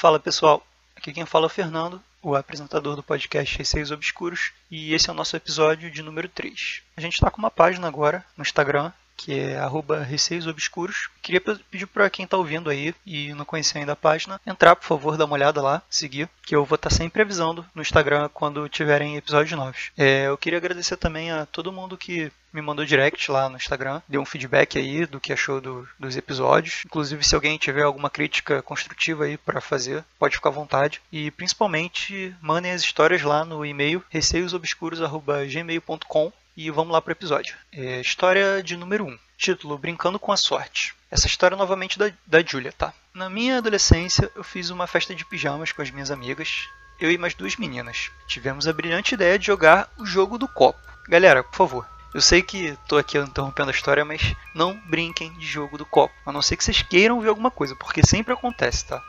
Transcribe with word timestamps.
Fala 0.00 0.20
pessoal, 0.20 0.64
aqui 0.94 1.12
quem 1.12 1.26
fala 1.26 1.46
é 1.46 1.48
o 1.48 1.50
Fernando, 1.50 2.00
o 2.22 2.36
apresentador 2.36 2.94
do 2.94 3.02
podcast 3.02 3.58
Receios 3.58 3.90
Obscuros, 3.90 4.52
e 4.70 4.94
esse 4.94 5.10
é 5.10 5.12
o 5.12 5.16
nosso 5.16 5.34
episódio 5.34 5.90
de 5.90 6.04
número 6.04 6.28
3. 6.28 6.82
A 6.96 7.00
gente 7.00 7.14
está 7.14 7.28
com 7.32 7.38
uma 7.38 7.50
página 7.50 7.88
agora 7.88 8.24
no 8.36 8.42
Instagram 8.42 8.92
que 9.18 9.36
é 9.36 9.58
arroba 9.58 10.04
receiosobscuros. 10.04 11.10
Queria 11.20 11.40
pedir 11.40 11.86
para 11.86 12.08
quem 12.08 12.24
está 12.24 12.36
ouvindo 12.36 12.70
aí 12.70 12.94
e 13.04 13.34
não 13.34 13.44
conhecer 13.44 13.78
ainda 13.78 13.92
a 13.92 13.96
página, 13.96 14.40
entrar, 14.46 14.76
por 14.76 14.86
favor, 14.86 15.16
dar 15.16 15.24
uma 15.24 15.34
olhada 15.34 15.60
lá, 15.60 15.82
seguir, 15.90 16.30
que 16.46 16.54
eu 16.54 16.64
vou 16.64 16.76
estar 16.76 16.88
tá 16.88 16.94
sempre 16.94 17.20
avisando 17.20 17.66
no 17.74 17.82
Instagram 17.82 18.30
quando 18.32 18.68
tiverem 18.68 19.16
episódios 19.16 19.58
novos. 19.58 19.90
É, 19.98 20.28
eu 20.28 20.38
queria 20.38 20.58
agradecer 20.58 20.96
também 20.96 21.32
a 21.32 21.44
todo 21.44 21.72
mundo 21.72 21.98
que 21.98 22.30
me 22.58 22.66
mandou 22.66 22.84
direct 22.84 23.30
lá 23.30 23.48
no 23.48 23.56
Instagram, 23.56 24.02
deu 24.08 24.20
um 24.20 24.26
feedback 24.26 24.78
aí 24.78 25.06
do 25.06 25.20
que 25.20 25.32
achou 25.32 25.60
do, 25.60 25.88
dos 25.98 26.16
episódios. 26.16 26.82
Inclusive, 26.84 27.24
se 27.24 27.34
alguém 27.34 27.56
tiver 27.56 27.82
alguma 27.82 28.10
crítica 28.10 28.60
construtiva 28.62 29.24
aí 29.24 29.36
para 29.36 29.60
fazer, 29.60 30.04
pode 30.18 30.34
ficar 30.34 30.48
à 30.48 30.52
vontade. 30.52 31.00
E 31.12 31.30
principalmente, 31.30 32.34
mandem 32.40 32.72
as 32.72 32.82
histórias 32.82 33.22
lá 33.22 33.44
no 33.44 33.64
e-mail 33.64 34.02
receiosobscuros.gmail.com 34.10 36.32
e 36.56 36.68
vamos 36.70 36.92
lá 36.92 37.00
para 37.00 37.10
o 37.10 37.12
episódio. 37.12 37.54
É, 37.72 38.00
história 38.00 38.60
de 38.62 38.76
número 38.76 39.06
1. 39.06 39.16
Título: 39.36 39.78
Brincando 39.78 40.18
com 40.18 40.32
a 40.32 40.36
Sorte. 40.36 40.96
Essa 41.10 41.28
história 41.28 41.54
é 41.54 41.58
novamente 41.58 41.98
da, 41.98 42.10
da 42.26 42.42
Julia, 42.42 42.72
tá? 42.72 42.92
Na 43.14 43.30
minha 43.30 43.56
adolescência, 43.58 44.30
eu 44.34 44.44
fiz 44.44 44.68
uma 44.70 44.86
festa 44.86 45.14
de 45.14 45.24
pijamas 45.24 45.72
com 45.72 45.80
as 45.80 45.90
minhas 45.90 46.10
amigas, 46.10 46.68
eu 47.00 47.10
e 47.10 47.16
mais 47.16 47.32
duas 47.34 47.56
meninas. 47.56 48.10
Tivemos 48.26 48.66
a 48.66 48.72
brilhante 48.72 49.14
ideia 49.14 49.38
de 49.38 49.46
jogar 49.46 49.88
o 49.96 50.04
jogo 50.04 50.36
do 50.36 50.48
copo. 50.48 50.78
Galera, 51.08 51.42
por 51.42 51.56
favor, 51.56 51.88
eu 52.18 52.22
sei 52.22 52.42
que 52.42 52.66
estou 52.66 52.98
aqui 52.98 53.16
interrompendo 53.16 53.70
a 53.70 53.72
história, 53.72 54.04
mas 54.04 54.34
não 54.52 54.74
brinquem 54.86 55.32
de 55.34 55.46
jogo 55.46 55.78
do 55.78 55.86
copo. 55.86 56.12
A 56.26 56.32
não 56.32 56.42
ser 56.42 56.56
que 56.56 56.64
vocês 56.64 56.82
queiram 56.82 57.20
ver 57.20 57.28
alguma 57.28 57.48
coisa, 57.48 57.76
porque 57.76 58.04
sempre 58.04 58.34
acontece, 58.34 58.86
tá? 58.86 59.00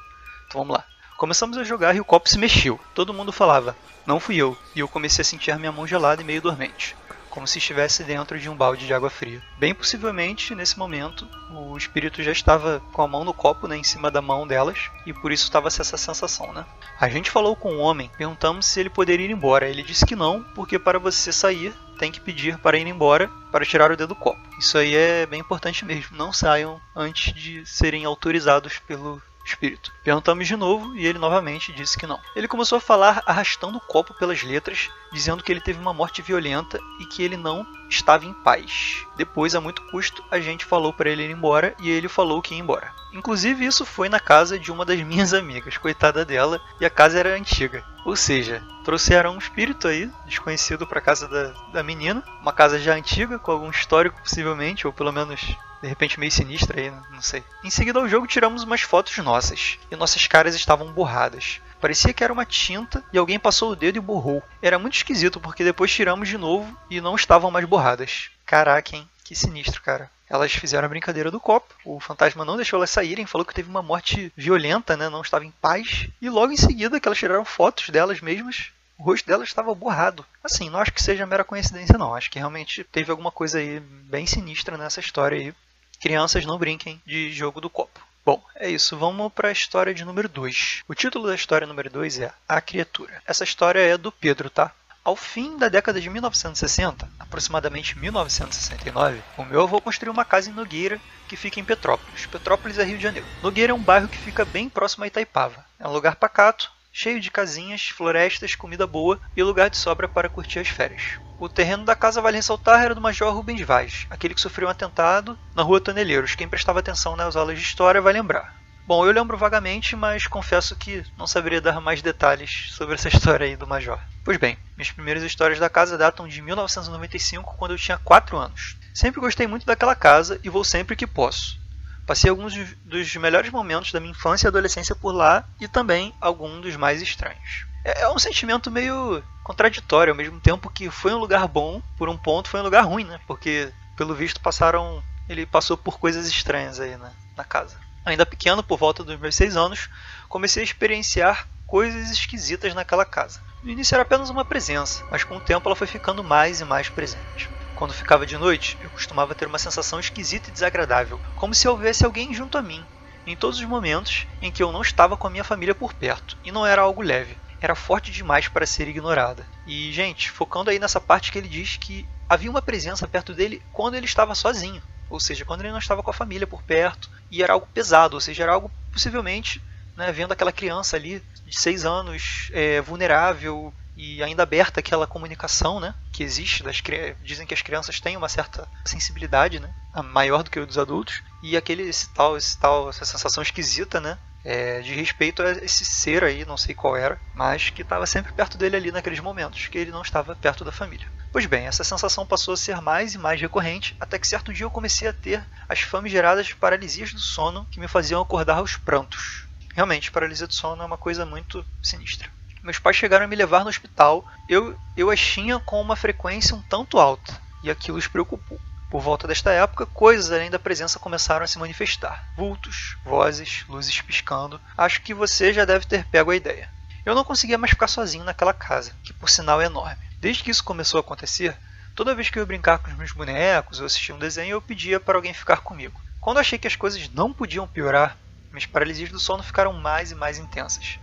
Então 0.46 0.62
vamos 0.62 0.78
lá. 0.78 0.86
Começamos 1.18 1.58
a 1.58 1.64
jogar 1.64 1.96
e 1.96 2.00
o 2.00 2.06
copo 2.06 2.30
se 2.30 2.38
mexeu. 2.38 2.80
Todo 2.94 3.12
mundo 3.12 3.32
falava, 3.32 3.76
não 4.06 4.20
fui 4.20 4.36
eu. 4.36 4.56
E 4.76 4.82
eu 4.82 4.88
comecei 4.88 5.24
a 5.24 5.26
sentir 5.26 5.58
minha 5.58 5.72
mão 5.72 5.88
gelada 5.88 6.22
e 6.22 6.26
meio 6.26 6.40
dormente 6.40 6.96
como 7.30 7.48
se 7.48 7.60
estivesse 7.60 8.04
dentro 8.04 8.40
de 8.40 8.50
um 8.50 8.56
balde 8.56 8.86
de 8.86 8.94
água 8.94 9.10
fria. 9.10 9.42
Bem 9.58 9.74
possivelmente, 9.74 10.56
nesse 10.56 10.78
momento, 10.78 11.28
o 11.52 11.78
espírito 11.78 12.24
já 12.24 12.32
estava 12.32 12.82
com 12.92 13.02
a 13.02 13.08
mão 13.08 13.24
no 13.24 13.34
copo, 13.34 13.68
né, 13.68 13.78
em 13.78 13.84
cima 13.84 14.10
da 14.10 14.22
mão 14.22 14.48
delas, 14.48 14.90
e 15.06 15.14
por 15.14 15.32
isso 15.32 15.44
estava 15.44 15.68
essa 15.68 15.84
sensação, 15.84 16.52
né? 16.52 16.66
A 17.00 17.08
gente 17.08 17.32
falou 17.32 17.56
com 17.56 17.76
o 17.76 17.80
homem, 17.80 18.10
perguntamos 18.18 18.66
se 18.66 18.80
ele 18.80 18.90
poderia 18.90 19.28
ir 19.28 19.32
embora. 19.32 19.70
Ele 19.70 19.84
disse 19.84 20.06
que 20.06 20.16
não, 20.16 20.44
porque 20.56 20.80
para 20.80 21.00
você 21.00 21.32
sair, 21.32 21.74
tem 22.00 22.12
que 22.12 22.22
pedir 22.22 22.58
para 22.58 22.78
ir 22.78 22.88
embora 22.88 23.30
para 23.52 23.66
tirar 23.66 23.92
o 23.92 23.98
dedo 23.98 24.10
do 24.10 24.16
copo. 24.16 24.40
Isso 24.58 24.78
aí 24.78 24.96
é 24.96 25.26
bem 25.26 25.42
importante 25.42 25.84
mesmo. 25.86 26.18
Não 26.18 26.32
saiam 26.32 26.82
antes 26.96 27.34
de 27.34 27.66
serem 27.66 28.06
autorizados 28.06 28.80
pelo 28.80 29.22
espírito. 29.46 29.92
Perguntamos 30.04 30.48
de 30.48 30.56
novo 30.56 30.96
e 30.96 31.06
ele 31.06 31.20
novamente 31.20 31.74
disse 31.74 31.98
que 31.98 32.08
não. 32.08 32.20
Ele 32.36 32.48
começou 32.48 32.78
a 32.78 32.82
falar 32.82 33.22
arrastando 33.26 33.78
o 33.78 33.82
copo 33.82 34.14
pelas 34.14 34.44
letras, 34.44 34.90
dizendo 35.12 35.44
que 35.44 35.52
ele 35.52 35.62
teve 35.62 35.80
uma 35.80 35.94
morte 35.94 36.22
violenta 36.22 36.80
e 37.00 37.06
que 37.06 37.24
ele 37.24 37.36
não 37.36 37.66
estava 37.90 38.26
em 38.26 38.34
paz. 38.34 39.06
Depois, 39.18 39.56
a 39.56 39.62
muito 39.62 39.82
custo, 39.90 40.24
a 40.32 40.40
gente 40.40 40.66
falou 40.66 40.94
para 40.94 41.10
ele 41.10 41.24
ir 41.24 41.32
embora 41.32 41.76
e 41.80 41.90
ele 41.90 42.08
falou 42.08 42.42
que 42.42 42.54
ia 42.54 42.60
embora. 42.60 42.94
Inclusive, 43.12 43.66
isso 43.66 43.86
foi 43.86 44.08
na 44.08 44.20
casa 44.20 44.60
de 44.60 44.72
uma 44.72 44.86
das 44.86 45.00
minhas 45.04 45.34
amigas, 45.34 45.78
coitada 45.78 46.24
dela, 46.24 46.62
e 46.80 46.86
a 46.86 46.90
casa 46.90 47.20
era 47.20 47.36
antiga. 47.36 47.84
Ou 48.06 48.16
seja, 48.16 48.64
trouxeram 48.90 49.36
um 49.36 49.38
espírito 49.38 49.88
aí, 49.88 50.10
desconhecido 50.26 50.88
para 50.88 51.00
casa 51.00 51.28
da, 51.28 51.54
da 51.72 51.84
menina, 51.84 52.24
uma 52.42 52.52
casa 52.52 52.80
já 52.80 52.96
antiga, 52.96 53.38
com 53.38 53.52
algum 53.52 53.70
histórico 53.70 54.20
possivelmente, 54.20 54.88
ou 54.88 54.92
pelo 54.92 55.12
menos 55.12 55.42
de 55.80 55.88
repente 55.88 56.20
meio 56.20 56.32
sinistra 56.32 56.82
aí, 56.82 56.92
não 57.12 57.22
sei. 57.22 57.44
Em 57.64 57.70
seguida 57.70 58.00
ao 58.00 58.10
jogo 58.10 58.26
tiramos 58.26 58.64
umas 58.64 58.82
fotos 58.82 59.16
nossas, 59.20 59.78
e 59.92 59.96
nossas 59.96 60.26
caras 60.26 60.56
estavam 60.56 60.92
borradas. 60.92 61.62
Parecia 61.80 62.12
que 62.12 62.24
era 62.24 62.34
uma 62.34 62.48
tinta 62.48 63.04
e 63.14 63.20
alguém 63.20 63.38
passou 63.38 63.70
o 63.70 63.76
dedo 63.76 63.98
e 63.98 64.02
borrou. 64.02 64.42
Era 64.60 64.80
muito 64.80 64.96
esquisito 64.96 65.40
porque 65.40 65.64
depois 65.64 65.92
tiramos 65.92 66.28
de 66.28 66.40
novo 66.40 66.76
e 66.90 67.00
não 67.00 67.14
estavam 67.14 67.52
mais 67.52 67.66
borradas. 67.66 68.32
Caraca, 68.44 68.96
hein? 68.96 69.08
Que 69.24 69.36
sinistro, 69.36 69.84
cara. 69.84 70.10
Elas 70.28 70.52
fizeram 70.52 70.88
a 70.88 70.90
brincadeira 70.90 71.30
do 71.30 71.40
copo. 71.40 71.74
O 71.86 72.00
fantasma 72.00 72.44
não 72.44 72.56
deixou 72.56 72.78
elas 72.78 72.90
saírem, 72.90 73.28
falou 73.28 73.46
que 73.46 73.54
teve 73.54 73.70
uma 73.70 73.84
morte 73.84 74.34
violenta, 74.36 74.98
né? 74.98 75.10
Não 75.10 75.22
estava 75.22 75.46
em 75.46 75.54
paz. 75.62 76.08
E 76.20 76.30
logo 76.30 76.52
em 76.52 76.58
seguida 76.58 77.00
que 77.00 77.08
elas 77.08 77.18
tiraram 77.18 77.46
fotos 77.46 77.90
delas 77.90 78.22
mesmas, 78.22 78.72
o 79.00 79.04
rosto 79.04 79.26
dela 79.26 79.46
estava 79.46 79.74
borrado. 79.74 80.26
Assim, 80.44 80.70
não 80.70 80.80
acho 80.80 80.92
que 80.92 81.02
seja 81.02 81.26
mera 81.26 81.46
coincidência, 81.46 81.98
não. 81.98 82.14
Acho 82.14 82.30
que 82.30 82.38
realmente 82.38 82.84
teve 82.84 83.10
alguma 83.10 83.32
coisa 83.32 83.58
aí 83.58 83.80
bem 83.80 84.28
sinistra 84.28 84.78
nessa 84.78 85.00
história 85.00 85.40
aí. 85.40 85.54
Crianças 86.02 86.46
não 86.46 86.58
brinquem 86.58 87.02
de 87.06 87.32
jogo 87.32 87.62
do 87.62 87.70
copo. 87.70 88.00
Bom, 88.26 88.44
é 88.56 88.70
isso. 88.70 88.98
Vamos 88.98 89.32
para 89.32 89.48
a 89.48 89.54
história 89.54 89.94
de 89.94 90.04
número 90.04 90.28
2. 90.28 90.84
O 90.88 90.94
título 90.94 91.28
da 91.28 91.36
história 91.36 91.66
número 91.66 91.90
2 91.90 92.20
é 92.20 92.34
A 92.48 92.60
Criatura. 92.60 93.24
Essa 93.26 93.46
história 93.46 93.80
é 93.80 93.98
do 93.98 94.12
Pedro, 94.12 94.50
tá? 94.50 94.72
Ao 95.04 95.16
fim 95.16 95.58
da 95.58 95.70
década 95.70 96.00
de 96.00 96.10
1960, 96.10 97.10
aproximadamente 97.18 97.98
1969, 97.98 99.22
o 99.38 99.46
meu 99.46 99.64
avô 99.64 99.80
construiu 99.80 100.12
uma 100.12 100.26
casa 100.26 100.50
em 100.50 100.54
Nogueira, 100.54 101.00
que 101.28 101.38
fica 101.38 101.60
em 101.60 101.64
Petrópolis. 101.64 102.26
Petrópolis 102.26 102.78
é 102.78 102.84
Rio 102.84 102.98
de 102.98 103.04
Janeiro. 103.04 103.26
Nogueira 103.42 103.72
é 103.72 103.74
um 103.74 103.82
bairro 103.82 104.10
que 104.10 104.18
fica 104.18 104.44
bem 104.44 104.68
próximo 104.68 105.06
a 105.06 105.08
Itaipava. 105.08 105.66
É 105.80 105.88
um 105.88 105.94
lugar 105.94 106.18
pacato, 106.18 106.70
cheio 106.92 107.20
de 107.20 107.32
casinhas, 107.32 107.88
florestas, 107.90 108.56
comida 108.56 108.86
boa 108.86 109.20
e 109.36 109.44
lugar 109.44 109.70
de 109.70 109.78
sobra 109.78 110.08
para 110.08 110.30
curtir 110.30 110.60
as 110.60 110.68
férias. 110.68 111.20
O 111.40 111.48
terreno 111.48 111.86
da 111.86 111.96
casa, 111.96 112.22
vale 112.22 112.38
ressaltar, 112.38 112.84
era 112.84 112.94
do 112.94 113.00
Major 113.00 113.34
Rubens 113.34 113.62
Vaz, 113.62 114.06
aquele 114.10 114.34
que 114.34 114.42
sofreu 114.42 114.68
um 114.68 114.72
atentado 114.72 115.38
na 115.56 115.64
rua 115.64 115.80
Toneleiros. 115.80 116.36
Quem 116.36 116.50
prestava 116.50 116.80
atenção 116.80 117.16
nas 117.16 117.36
aulas 117.36 117.58
de 117.58 117.64
história 117.64 118.02
vai 118.02 118.12
lembrar. 118.12 118.60
Bom, 118.86 119.06
eu 119.06 119.12
lembro 119.12 119.38
vagamente, 119.38 119.96
mas 119.96 120.26
confesso 120.26 120.76
que 120.76 121.06
não 121.16 121.28
saberia 121.28 121.62
dar 121.62 121.80
mais 121.80 122.02
detalhes 122.02 122.70
sobre 122.72 122.96
essa 122.96 123.08
história 123.14 123.46
aí 123.46 123.56
do 123.56 123.68
Major. 123.68 124.00
Pois 124.26 124.38
bem, 124.38 124.58
minhas 124.76 124.92
primeiras 124.92 125.24
histórias 125.24 125.60
da 125.60 125.70
casa 125.70 125.98
datam 125.98 126.28
de 126.28 126.42
1995, 126.42 127.56
quando 127.56 127.72
eu 127.72 127.78
tinha 127.78 128.00
4 128.00 128.36
anos. 128.36 128.78
Sempre 128.94 129.22
gostei 129.22 129.46
muito 129.46 129.66
daquela 129.66 129.96
casa 129.96 130.40
e 130.44 130.50
vou 130.50 130.64
sempre 130.64 130.96
que 130.96 131.06
posso. 131.06 131.60
Passei 132.10 132.28
alguns 132.28 132.56
dos 132.84 133.16
melhores 133.18 133.52
momentos 133.52 133.92
da 133.92 134.00
minha 134.00 134.10
infância 134.10 134.48
e 134.48 134.50
adolescência 134.50 134.96
por 134.96 135.12
lá 135.12 135.46
e 135.62 135.68
também 135.68 136.12
alguns 136.20 136.60
dos 136.60 136.76
mais 136.76 137.04
estranhos. 137.04 137.68
É, 137.86 138.02
é 138.02 138.10
um 138.10 138.18
sentimento 138.18 138.72
meio 138.72 139.24
contraditório, 139.44 140.12
ao 140.12 140.18
mesmo 140.18 140.40
tempo 140.40 140.72
que 140.72 140.90
foi 140.90 141.14
um 141.14 141.20
lugar 141.20 141.48
bom, 141.48 141.80
por 141.96 142.10
um 142.10 142.18
ponto 142.18 142.50
foi 142.50 142.62
um 142.62 142.64
lugar 142.64 142.82
ruim, 142.82 143.04
né? 143.04 143.20
Porque, 143.28 143.72
pelo 143.96 144.16
visto, 144.16 144.42
passaram. 144.42 145.04
Ele 145.28 145.46
passou 145.46 145.78
por 145.78 146.00
coisas 146.00 146.28
estranhas 146.28 146.80
aí 146.80 146.98
na, 146.98 147.12
na 147.38 147.44
casa. 147.44 147.78
Ainda 148.04 148.26
pequeno, 148.26 148.64
por 148.64 148.80
volta 148.80 149.04
dos 149.04 149.20
meus 149.20 149.36
seis 149.36 149.56
anos, 149.56 149.88
comecei 150.28 150.64
a 150.64 150.66
experienciar 150.66 151.46
coisas 151.68 152.10
esquisitas 152.10 152.74
naquela 152.74 153.06
casa. 153.06 153.40
No 153.62 153.70
início 153.70 153.94
era 153.94 154.02
apenas 154.02 154.32
uma 154.32 154.44
presença, 154.44 155.04
mas 155.12 155.24
com 155.24 155.38
o 155.38 155.42
tempo 155.42 155.70
ela 155.70 155.76
foi 155.76 155.86
ficando 155.86 156.24
mais 156.24 156.60
e 156.60 156.66
mais 156.66 156.90
presente. 156.90 157.52
Quando 157.80 157.94
ficava 157.94 158.26
de 158.26 158.38
noite, 158.38 158.78
eu 158.84 158.90
costumava 158.90 159.34
ter 159.34 159.48
uma 159.48 159.58
sensação 159.58 160.02
esquisita 160.02 160.50
e 160.50 160.52
desagradável, 160.52 161.18
como 161.38 161.56
se 161.56 161.66
houvesse 161.66 162.04
alguém 162.04 162.34
junto 162.34 162.58
a 162.58 162.62
mim, 162.62 162.84
em 163.26 163.38
todos 163.38 163.58
os 163.58 163.66
momentos 163.66 164.28
em 164.42 164.52
que 164.52 164.62
eu 164.62 164.70
não 164.74 164.82
estava 164.82 165.16
com 165.16 165.28
a 165.28 165.30
minha 165.30 165.46
família 165.46 165.74
por 165.74 165.94
perto, 165.94 166.36
e 166.44 166.52
não 166.52 166.68
era 166.68 166.82
algo 166.82 167.02
leve, 167.02 167.38
era 167.62 167.76
forte 167.76 168.12
demais 168.12 168.50
para 168.50 168.66
ser 168.66 168.90
ignorada. 168.90 169.48
E, 169.66 169.94
gente, 169.94 170.30
focando 170.30 170.70
aí 170.70 170.78
nessa 170.78 171.00
parte 171.00 171.32
que 171.32 171.38
ele 171.38 171.48
diz 171.48 171.78
que 171.78 172.06
havia 172.28 172.52
uma 172.52 172.62
presença 172.62 173.08
perto 173.08 173.34
dele 173.34 173.62
quando 173.72 173.96
ele 173.96 174.06
estava 174.06 174.36
sozinho, 174.36 174.84
ou 175.10 175.18
seja, 175.18 175.46
quando 175.46 175.62
ele 175.62 175.72
não 175.72 175.80
estava 175.80 176.04
com 176.04 176.12
a 176.12 176.14
família 176.14 176.46
por 176.46 176.62
perto, 176.62 177.10
e 177.32 177.42
era 177.42 177.54
algo 177.54 177.70
pesado, 177.74 178.16
ou 178.16 178.20
seja, 178.20 178.44
era 178.44 178.52
algo 178.52 178.70
possivelmente 178.92 179.62
né, 179.96 180.12
vendo 180.12 180.34
aquela 180.34 180.52
criança 180.52 180.98
ali 180.98 181.24
de 181.46 181.58
seis 181.58 181.86
anos 181.86 182.50
é, 182.52 182.82
vulnerável, 182.82 183.74
e 184.02 184.24
ainda 184.24 184.44
aberta 184.44 184.80
aquela 184.80 185.06
comunicação, 185.06 185.78
né, 185.78 185.94
que 186.14 186.24
existe 186.24 186.64
das 186.64 186.82
dizem 187.22 187.46
que 187.46 187.54
as 187.54 187.62
crianças 187.62 188.00
têm 188.00 188.16
uma 188.16 188.30
certa 188.30 188.66
sensibilidade, 188.86 189.60
né, 189.60 189.70
maior 190.06 190.42
do 190.42 190.50
que 190.50 190.58
o 190.58 190.66
dos 190.66 190.78
adultos, 190.78 191.22
e 191.44 191.58
aquele 191.58 191.84
esse 191.84 192.08
tal, 192.14 192.38
esse 192.38 192.58
tal 192.58 192.90
essa 192.90 193.04
sensação 193.04 193.44
esquisita, 193.44 194.00
né, 194.00 194.18
é, 194.46 194.80
de 194.80 194.94
respeito 194.94 195.44
a 195.44 195.52
esse 195.52 195.84
ser 195.84 196.24
aí, 196.24 196.46
não 196.46 196.56
sei 196.56 196.74
qual 196.74 196.96
era, 196.96 197.20
mas 197.36 197.72
que 197.72 197.82
estava 197.82 198.06
sempre 198.06 198.32
perto 198.32 198.58
dele 198.58 198.78
ali 198.78 198.90
naqueles 198.90 199.20
momentos, 199.20 199.68
que 199.68 199.78
ele 199.78 199.92
não 199.92 200.02
estava 200.02 200.34
perto 200.34 200.64
da 200.64 200.72
família. 200.72 201.08
Pois 201.30 201.46
bem, 201.46 201.68
essa 201.68 201.84
sensação 201.84 202.26
passou 202.26 202.54
a 202.54 202.58
ser 202.58 202.80
mais 202.80 203.16
e 203.16 203.18
mais 203.18 203.42
recorrente, 203.42 203.98
até 204.00 204.18
que 204.18 204.26
certo 204.26 204.54
dia 204.54 204.66
eu 204.66 204.72
comecei 204.72 205.10
a 205.10 205.14
ter 205.14 205.46
as 205.68 205.82
famigeradas 205.82 206.54
paralisias 206.54 207.12
do 207.12 207.20
sono 207.20 207.68
que 207.70 207.82
me 207.82 207.88
faziam 207.90 208.22
acordar 208.22 208.60
aos 208.60 208.78
prantos. 208.78 209.46
Realmente, 209.76 210.10
paralisia 210.10 210.48
do 210.48 210.54
sono 210.54 210.82
é 210.82 210.86
uma 210.86 210.98
coisa 210.98 211.26
muito 211.26 211.66
sinistra. 211.84 212.30
Meus 212.62 212.80
pais 212.80 212.96
chegaram 212.96 213.26
a 213.26 213.28
me 213.28 213.36
levar 213.36 213.64
no 213.64 213.70
hospital. 213.70 214.26
Eu, 214.48 214.78
eu 214.96 215.10
as 215.10 215.20
tinha 215.20 215.60
com 215.60 215.82
uma 215.82 215.96
frequência 215.96 216.56
um 216.56 216.62
tanto 216.62 217.00
alta, 217.00 217.40
e 217.64 217.70
aquilo 217.70 217.98
os 217.98 218.08
preocupou. 218.08 218.60
Por 218.90 219.02
volta 219.02 219.28
desta 219.28 219.52
época, 219.52 219.86
coisas 219.86 220.32
além 220.32 220.50
da 220.50 220.58
presença 220.58 221.00
começaram 221.00 221.44
a 221.44 221.48
se 221.48 221.60
manifestar. 221.60 222.24
Vultos, 222.36 222.98
vozes, 223.06 223.64
luzes 223.70 224.02
piscando. 224.02 224.60
Acho 224.76 225.02
que 225.02 225.14
você 225.14 225.54
já 225.54 225.64
deve 225.64 225.86
ter 225.86 226.04
pego 226.06 226.32
a 226.32 226.36
ideia. 226.36 226.68
Eu 227.06 227.16
não 227.16 227.24
conseguia 227.24 227.58
mais 227.58 227.72
ficar 227.72 227.88
sozinho 227.88 228.24
naquela 228.24 228.54
casa, 228.54 228.94
que 229.04 229.14
por 229.14 229.30
sinal 229.30 229.62
é 229.62 229.66
enorme. 229.66 229.98
Desde 230.20 230.44
que 230.44 230.52
isso 230.52 230.64
começou 230.64 230.98
a 230.98 231.02
acontecer, 231.02 231.56
toda 231.96 232.16
vez 232.16 232.30
que 232.30 232.40
eu 232.40 232.42
ia 232.42 232.48
brincar 232.48 232.80
com 232.80 232.90
os 232.90 232.98
meus 232.98 233.12
bonecos 233.12 233.80
ou 233.80 233.86
assistir 233.86 234.12
um 234.12 234.20
desenho, 234.20 234.54
eu 234.54 234.62
pedia 234.62 235.00
para 235.00 235.18
alguém 235.18 235.34
ficar 235.34 235.58
comigo. 235.58 236.00
Quando 236.20 236.40
achei 236.40 236.58
que 236.58 236.68
as 236.68 236.76
coisas 236.76 237.10
não 237.10 237.32
podiam 237.32 237.68
piorar, 237.68 238.18
Minhas 238.52 238.66
paralisias 238.66 239.12
do 239.12 239.20
sono 239.20 239.44
ficaram 239.44 239.74
mais 239.74 240.12
e 240.12 240.16
mais 240.16 240.40
intensas. 240.40 241.00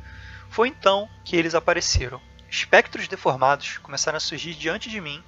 Foi 0.48 0.68
então 0.68 1.08
que 1.24 1.36
eles 1.36 1.54
apareceram. 1.54 2.20
Espectros 2.48 3.08
deformados 3.08 3.78
começaram 3.78 4.16
a 4.16 4.20
surgir 4.20 4.54
diante 4.54 4.88
de 4.88 5.00
mim 5.00 5.22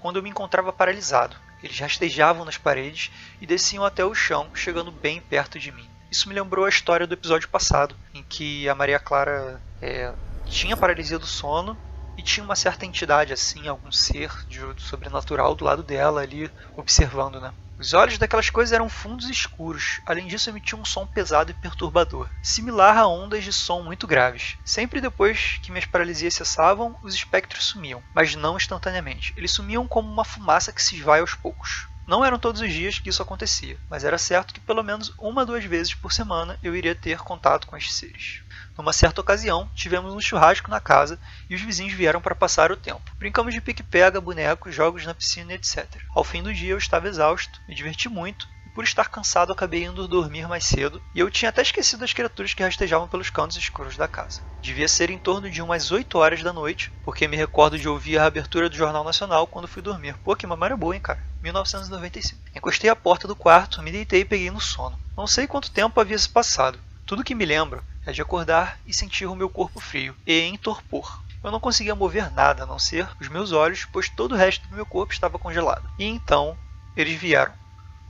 quando 0.00 0.16
eu 0.16 0.22
me 0.22 0.30
encontrava 0.30 0.72
paralisado. 0.72 1.36
Eles 1.62 1.78
rastejavam 1.78 2.44
nas 2.44 2.58
paredes 2.58 3.10
e 3.40 3.46
desciam 3.46 3.84
até 3.84 4.04
o 4.04 4.14
chão, 4.14 4.50
chegando 4.54 4.90
bem 4.90 5.20
perto 5.20 5.58
de 5.58 5.70
mim. 5.70 5.88
Isso 6.10 6.28
me 6.28 6.34
lembrou 6.34 6.64
a 6.64 6.68
história 6.68 7.06
do 7.06 7.14
episódio 7.14 7.48
passado, 7.48 7.94
em 8.12 8.22
que 8.22 8.68
a 8.68 8.74
Maria 8.74 8.98
Clara 8.98 9.62
é, 9.80 10.12
tinha 10.44 10.76
paralisia 10.76 11.18
do 11.18 11.26
sono 11.26 11.76
e 12.18 12.22
tinha 12.22 12.44
uma 12.44 12.56
certa 12.56 12.84
entidade 12.84 13.32
assim, 13.32 13.68
algum 13.68 13.90
ser 13.90 14.30
de 14.46 14.60
sobrenatural 14.78 15.54
do 15.54 15.64
lado 15.64 15.82
dela 15.82 16.20
ali 16.20 16.50
observando, 16.76 17.40
né? 17.40 17.52
Os 17.82 17.94
olhos 17.94 18.16
daquelas 18.16 18.48
coisas 18.48 18.72
eram 18.72 18.88
fundos 18.88 19.28
escuros, 19.28 20.00
além 20.06 20.28
disso 20.28 20.48
emitiam 20.48 20.80
um 20.80 20.84
som 20.84 21.04
pesado 21.04 21.50
e 21.50 21.54
perturbador, 21.54 22.30
similar 22.40 22.96
a 22.96 23.08
ondas 23.08 23.42
de 23.42 23.52
som 23.52 23.82
muito 23.82 24.06
graves. 24.06 24.56
Sempre 24.64 25.00
depois 25.00 25.58
que 25.60 25.72
minhas 25.72 25.84
paralisias 25.84 26.32
cessavam, 26.32 26.96
os 27.02 27.12
espectros 27.12 27.64
sumiam, 27.64 28.00
mas 28.14 28.36
não 28.36 28.56
instantaneamente. 28.56 29.34
Eles 29.36 29.50
sumiam 29.50 29.88
como 29.88 30.08
uma 30.08 30.24
fumaça 30.24 30.72
que 30.72 30.80
se 30.80 30.94
esvai 30.94 31.18
aos 31.18 31.34
poucos. 31.34 31.88
Não 32.06 32.24
eram 32.24 32.38
todos 32.38 32.60
os 32.60 32.72
dias 32.72 32.98
que 32.98 33.08
isso 33.08 33.22
acontecia, 33.22 33.78
mas 33.88 34.02
era 34.04 34.18
certo 34.18 34.52
que 34.52 34.60
pelo 34.60 34.82
menos 34.82 35.14
uma 35.18 35.42
ou 35.42 35.46
duas 35.46 35.64
vezes 35.64 35.94
por 35.94 36.12
semana 36.12 36.58
eu 36.62 36.74
iria 36.74 36.94
ter 36.94 37.18
contato 37.18 37.66
com 37.66 37.76
estes 37.76 37.94
seres. 37.94 38.42
Numa 38.76 38.92
certa 38.92 39.20
ocasião, 39.20 39.70
tivemos 39.74 40.12
um 40.12 40.20
churrasco 40.20 40.70
na 40.70 40.80
casa 40.80 41.18
e 41.48 41.54
os 41.54 41.60
vizinhos 41.60 41.92
vieram 41.92 42.20
para 42.20 42.34
passar 42.34 42.72
o 42.72 42.76
tempo. 42.76 43.12
Brincamos 43.18 43.54
de 43.54 43.60
pique-pega, 43.60 44.20
bonecos, 44.20 44.74
jogos 44.74 45.06
na 45.06 45.14
piscina, 45.14 45.52
etc. 45.52 45.86
Ao 46.14 46.24
fim 46.24 46.42
do 46.42 46.52
dia 46.52 46.72
eu 46.72 46.78
estava 46.78 47.08
exausto, 47.08 47.60
me 47.68 47.74
diverti 47.74 48.08
muito 48.08 48.48
por 48.74 48.84
estar 48.84 49.08
cansado 49.08 49.52
acabei 49.52 49.84
indo 49.84 50.08
dormir 50.08 50.48
mais 50.48 50.64
cedo 50.64 51.02
e 51.14 51.20
eu 51.20 51.30
tinha 51.30 51.48
até 51.48 51.62
esquecido 51.62 52.04
as 52.04 52.12
criaturas 52.12 52.54
que 52.54 52.62
rastejavam 52.62 53.08
pelos 53.08 53.30
cantos 53.30 53.56
escuros 53.56 53.96
da 53.96 54.08
casa. 54.08 54.40
Devia 54.60 54.88
ser 54.88 55.10
em 55.10 55.18
torno 55.18 55.50
de 55.50 55.60
umas 55.60 55.90
8 55.90 56.16
horas 56.18 56.42
da 56.42 56.52
noite, 56.52 56.92
porque 57.04 57.28
me 57.28 57.36
recordo 57.36 57.78
de 57.78 57.88
ouvir 57.88 58.18
a 58.18 58.26
abertura 58.26 58.68
do 58.68 58.76
Jornal 58.76 59.04
Nacional 59.04 59.46
quando 59.46 59.68
fui 59.68 59.82
dormir. 59.82 60.16
Pô, 60.24 60.34
que 60.36 60.46
memória 60.46 60.76
boa, 60.76 60.94
hein, 60.94 61.00
cara? 61.00 61.22
1995. 61.42 62.40
Encostei 62.54 62.88
a 62.88 62.96
porta 62.96 63.26
do 63.26 63.36
quarto, 63.36 63.82
me 63.82 63.90
deitei 63.90 64.20
e 64.20 64.24
peguei 64.24 64.50
no 64.50 64.60
sono. 64.60 64.98
Não 65.16 65.26
sei 65.26 65.46
quanto 65.46 65.70
tempo 65.70 66.00
havia 66.00 66.18
se 66.18 66.28
passado. 66.28 66.78
Tudo 67.04 67.24
que 67.24 67.34
me 67.34 67.44
lembro 67.44 67.82
é 68.06 68.12
de 68.12 68.22
acordar 68.22 68.78
e 68.86 68.94
sentir 68.94 69.26
o 69.26 69.34
meu 69.34 69.50
corpo 69.50 69.80
frio 69.80 70.16
e 70.26 70.40
em 70.40 70.56
torpor. 70.56 71.22
Eu 71.42 71.50
não 71.50 71.60
conseguia 71.60 71.94
mover 71.94 72.32
nada 72.32 72.62
a 72.62 72.66
não 72.66 72.78
ser 72.78 73.08
os 73.20 73.28
meus 73.28 73.50
olhos, 73.52 73.86
pois 73.92 74.08
todo 74.08 74.32
o 74.32 74.36
resto 74.36 74.66
do 74.68 74.76
meu 74.76 74.86
corpo 74.86 75.12
estava 75.12 75.38
congelado. 75.38 75.90
E 75.98 76.04
então 76.04 76.56
eles 76.96 77.18
vieram. 77.18 77.52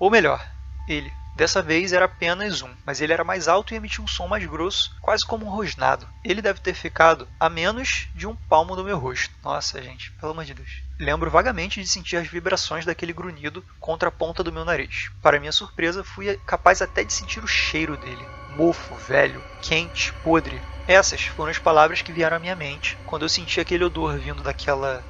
Ou 0.02 0.10
melhor, 0.10 0.44
ele. 0.88 1.12
Dessa 1.36 1.62
vez 1.62 1.92
era 1.92 2.06
apenas 2.06 2.60
um, 2.60 2.74
mas 2.84 3.00
ele 3.00 3.12
era 3.12 3.22
mais 3.22 3.46
alto 3.46 3.72
e 3.72 3.76
emitia 3.76 4.02
um 4.02 4.08
som 4.08 4.26
mais 4.26 4.44
grosso, 4.44 4.90
quase 5.00 5.24
como 5.24 5.46
um 5.46 5.48
rosnado. 5.48 6.08
Ele 6.24 6.42
deve 6.42 6.58
ter 6.58 6.74
ficado 6.74 7.28
a 7.38 7.48
menos 7.48 8.08
de 8.12 8.26
um 8.26 8.34
palmo 8.34 8.74
do 8.74 8.82
meu 8.82 8.98
rosto. 8.98 9.32
Nossa, 9.44 9.80
gente, 9.80 10.10
pelo 10.20 10.32
amor 10.32 10.44
de 10.44 10.54
Deus. 10.54 10.82
Lembro 10.98 11.30
vagamente 11.30 11.80
de 11.80 11.86
sentir 11.86 12.16
as 12.16 12.26
vibrações 12.26 12.84
daquele 12.84 13.12
grunhido 13.12 13.64
contra 13.78 14.08
a 14.08 14.12
ponta 14.12 14.42
do 14.42 14.52
meu 14.52 14.64
nariz. 14.64 15.08
Para 15.22 15.38
minha 15.38 15.52
surpresa, 15.52 16.02
fui 16.02 16.36
capaz 16.48 16.82
até 16.82 17.04
de 17.04 17.12
sentir 17.12 17.38
o 17.38 17.46
cheiro 17.46 17.96
dele 17.96 18.26
mofo, 18.56 18.96
velho, 18.96 19.40
quente, 19.62 20.12
podre. 20.24 20.60
Essas 20.88 21.22
foram 21.22 21.52
as 21.52 21.58
palavras 21.58 22.02
que 22.02 22.12
vieram 22.12 22.38
à 22.38 22.40
minha 22.40 22.56
mente 22.56 22.98
quando 23.06 23.22
eu 23.22 23.28
senti 23.28 23.60
aquele 23.60 23.84
odor 23.84 24.18
vindo 24.18 24.42
daquela 24.42 25.02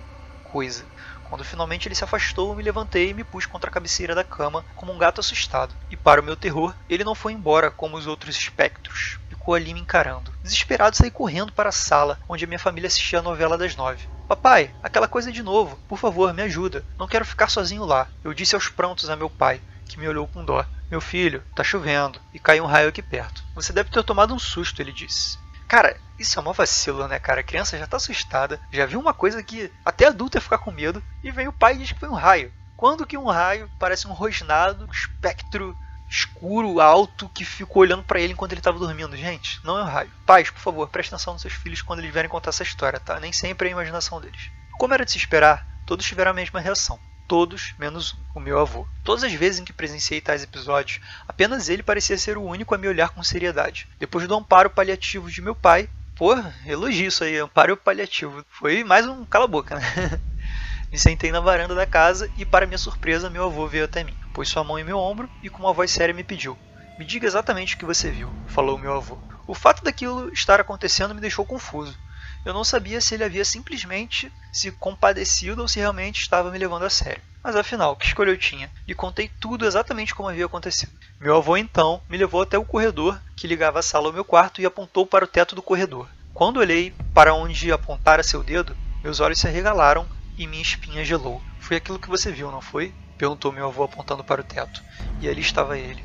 coisa. 0.44 0.84
Quando 1.32 1.44
finalmente 1.44 1.88
ele 1.88 1.94
se 1.94 2.04
afastou, 2.04 2.54
me 2.54 2.62
levantei 2.62 3.08
e 3.08 3.14
me 3.14 3.24
pus 3.24 3.46
contra 3.46 3.70
a 3.70 3.72
cabeceira 3.72 4.14
da 4.14 4.22
cama 4.22 4.62
como 4.76 4.92
um 4.92 4.98
gato 4.98 5.18
assustado. 5.18 5.74
E 5.90 5.96
para 5.96 6.20
o 6.20 6.22
meu 6.22 6.36
terror, 6.36 6.74
ele 6.90 7.04
não 7.04 7.14
foi 7.14 7.32
embora 7.32 7.70
como 7.70 7.96
os 7.96 8.06
outros 8.06 8.36
espectros. 8.36 9.18
Ficou 9.30 9.54
ali 9.54 9.72
me 9.72 9.80
encarando. 9.80 10.30
Desesperado, 10.42 10.94
saí 10.94 11.10
correndo 11.10 11.50
para 11.50 11.70
a 11.70 11.72
sala 11.72 12.20
onde 12.28 12.44
a 12.44 12.46
minha 12.46 12.58
família 12.58 12.86
assistia 12.86 13.20
a 13.20 13.22
novela 13.22 13.56
das 13.56 13.74
nove. 13.74 14.06
Papai, 14.28 14.74
aquela 14.82 15.08
coisa 15.08 15.32
de 15.32 15.42
novo. 15.42 15.78
Por 15.88 15.98
favor, 15.98 16.34
me 16.34 16.42
ajuda. 16.42 16.84
Não 16.98 17.08
quero 17.08 17.24
ficar 17.24 17.48
sozinho 17.48 17.86
lá. 17.86 18.08
Eu 18.22 18.34
disse 18.34 18.54
aos 18.54 18.68
prantos 18.68 19.08
a 19.08 19.16
meu 19.16 19.30
pai, 19.30 19.58
que 19.86 19.98
me 19.98 20.06
olhou 20.06 20.28
com 20.28 20.44
dó. 20.44 20.66
Meu 20.90 21.00
filho, 21.00 21.42
tá 21.54 21.64
chovendo 21.64 22.20
e 22.34 22.38
caiu 22.38 22.64
um 22.64 22.66
raio 22.66 22.90
aqui 22.90 23.00
perto. 23.00 23.42
Você 23.54 23.72
deve 23.72 23.88
ter 23.88 24.04
tomado 24.04 24.34
um 24.34 24.38
susto, 24.38 24.82
ele 24.82 24.92
disse. 24.92 25.38
Cara, 25.72 25.96
isso 26.18 26.38
é 26.38 26.42
uma 26.42 26.52
vacilo, 26.52 27.08
né, 27.08 27.18
cara? 27.18 27.40
A 27.40 27.42
criança 27.42 27.78
já 27.78 27.86
tá 27.86 27.96
assustada, 27.96 28.60
já 28.70 28.84
viu 28.84 29.00
uma 29.00 29.14
coisa 29.14 29.42
que 29.42 29.72
até 29.82 30.06
adulto 30.06 30.36
ia 30.36 30.40
ficar 30.42 30.58
com 30.58 30.70
medo, 30.70 31.02
e 31.24 31.30
vem 31.30 31.48
o 31.48 31.52
pai 31.52 31.72
e 31.72 31.78
diz 31.78 31.92
que 31.92 31.98
foi 31.98 32.10
um 32.10 32.14
raio. 32.14 32.52
Quando 32.76 33.06
que 33.06 33.16
um 33.16 33.24
raio 33.24 33.70
parece 33.78 34.06
um 34.06 34.12
rosnado, 34.12 34.86
espectro 34.92 35.74
escuro, 36.10 36.78
alto, 36.78 37.26
que 37.30 37.42
ficou 37.42 37.80
olhando 37.80 38.02
para 38.02 38.20
ele 38.20 38.34
enquanto 38.34 38.52
ele 38.52 38.60
estava 38.60 38.78
dormindo? 38.78 39.16
Gente, 39.16 39.64
não 39.64 39.78
é 39.78 39.82
um 39.82 39.86
raio. 39.86 40.10
Pais, 40.26 40.50
por 40.50 40.60
favor, 40.60 40.86
preste 40.88 41.08
atenção 41.08 41.32
nos 41.32 41.40
seus 41.40 41.54
filhos 41.54 41.80
quando 41.80 42.00
eles 42.00 42.12
vierem 42.12 42.28
contar 42.28 42.50
essa 42.50 42.62
história, 42.62 43.00
tá? 43.00 43.18
Nem 43.18 43.32
sempre 43.32 43.68
é 43.68 43.70
a 43.70 43.72
imaginação 43.72 44.20
deles. 44.20 44.50
Como 44.78 44.92
era 44.92 45.06
de 45.06 45.12
se 45.12 45.16
esperar, 45.16 45.66
todos 45.86 46.04
tiveram 46.04 46.32
a 46.32 46.34
mesma 46.34 46.60
reação 46.60 47.00
todos 47.32 47.72
menos 47.78 48.14
o 48.34 48.40
meu 48.40 48.58
avô. 48.58 48.86
Todas 49.02 49.24
as 49.24 49.32
vezes 49.32 49.58
em 49.58 49.64
que 49.64 49.72
presenciei 49.72 50.20
tais 50.20 50.42
episódios, 50.42 51.00
apenas 51.26 51.70
ele 51.70 51.82
parecia 51.82 52.18
ser 52.18 52.36
o 52.36 52.42
único 52.42 52.74
a 52.74 52.78
me 52.78 52.86
olhar 52.86 53.08
com 53.08 53.22
seriedade. 53.22 53.88
Depois 53.98 54.28
do 54.28 54.34
amparo 54.34 54.68
paliativo 54.68 55.30
de 55.30 55.40
meu 55.40 55.54
pai, 55.54 55.88
pô, 56.14 56.34
elogio 56.66 57.08
isso 57.08 57.24
aí, 57.24 57.38
amparo 57.38 57.74
paliativo. 57.74 58.44
Foi 58.50 58.84
mais 58.84 59.06
um 59.06 59.24
cala-boca, 59.24 59.76
né? 59.76 60.20
Me 60.92 60.98
sentei 60.98 61.32
na 61.32 61.40
varanda 61.40 61.74
da 61.74 61.86
casa 61.86 62.30
e, 62.36 62.44
para 62.44 62.66
minha 62.66 62.76
surpresa, 62.76 63.30
meu 63.30 63.44
avô 63.44 63.66
veio 63.66 63.86
até 63.86 64.04
mim. 64.04 64.14
Pôs 64.34 64.50
sua 64.50 64.62
mão 64.62 64.78
em 64.78 64.84
meu 64.84 64.98
ombro 64.98 65.26
e, 65.42 65.48
com 65.48 65.62
uma 65.62 65.72
voz 65.72 65.90
séria, 65.90 66.14
me 66.14 66.22
pediu: 66.22 66.54
Me 66.98 67.04
diga 67.06 67.26
exatamente 67.26 67.76
o 67.76 67.78
que 67.78 67.86
você 67.86 68.10
viu, 68.10 68.30
falou 68.46 68.76
meu 68.76 68.92
avô. 68.92 69.16
O 69.46 69.54
fato 69.54 69.82
daquilo 69.82 70.30
estar 70.34 70.60
acontecendo 70.60 71.14
me 71.14 71.20
deixou 71.22 71.46
confuso. 71.46 71.98
Eu 72.44 72.52
não 72.52 72.64
sabia 72.64 73.00
se 73.00 73.14
ele 73.14 73.24
havia 73.24 73.44
simplesmente 73.44 74.32
se 74.52 74.72
compadecido 74.72 75.62
ou 75.62 75.68
se 75.68 75.78
realmente 75.78 76.20
estava 76.20 76.50
me 76.50 76.58
levando 76.58 76.84
a 76.84 76.90
sério. 76.90 77.22
Mas 77.42 77.56
afinal, 77.56 77.96
que 77.96 78.06
escolha 78.06 78.30
eu 78.30 78.38
tinha? 78.38 78.70
Lhe 78.86 78.94
contei 78.94 79.30
tudo 79.40 79.64
exatamente 79.64 80.14
como 80.14 80.28
havia 80.28 80.46
acontecido. 80.46 80.92
Meu 81.20 81.36
avô 81.36 81.56
então 81.56 82.00
me 82.08 82.16
levou 82.16 82.42
até 82.42 82.58
o 82.58 82.64
corredor 82.64 83.20
que 83.36 83.46
ligava 83.46 83.78
a 83.78 83.82
sala 83.82 84.08
ao 84.08 84.12
meu 84.12 84.24
quarto 84.24 84.60
e 84.60 84.66
apontou 84.66 85.06
para 85.06 85.24
o 85.24 85.28
teto 85.28 85.54
do 85.54 85.62
corredor. 85.62 86.08
Quando 86.34 86.58
olhei 86.58 86.92
para 87.14 87.34
onde 87.34 87.70
apontara 87.70 88.22
seu 88.22 88.42
dedo, 88.42 88.76
meus 89.02 89.20
olhos 89.20 89.38
se 89.38 89.46
arregalaram 89.46 90.06
e 90.36 90.46
minha 90.46 90.62
espinha 90.62 91.04
gelou. 91.04 91.42
Foi 91.60 91.76
aquilo 91.76 91.98
que 91.98 92.08
você 92.08 92.32
viu, 92.32 92.50
não 92.50 92.60
foi? 92.60 92.92
Perguntou 93.18 93.52
meu 93.52 93.66
avô 93.66 93.84
apontando 93.84 94.24
para 94.24 94.40
o 94.40 94.44
teto. 94.44 94.82
E 95.20 95.28
ali 95.28 95.40
estava 95.40 95.78
ele, 95.78 96.04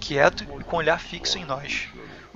quieto 0.00 0.44
e 0.44 0.64
com 0.64 0.76
olhar 0.76 0.98
fixo 1.00 1.38
em 1.38 1.44
nós. 1.44 1.88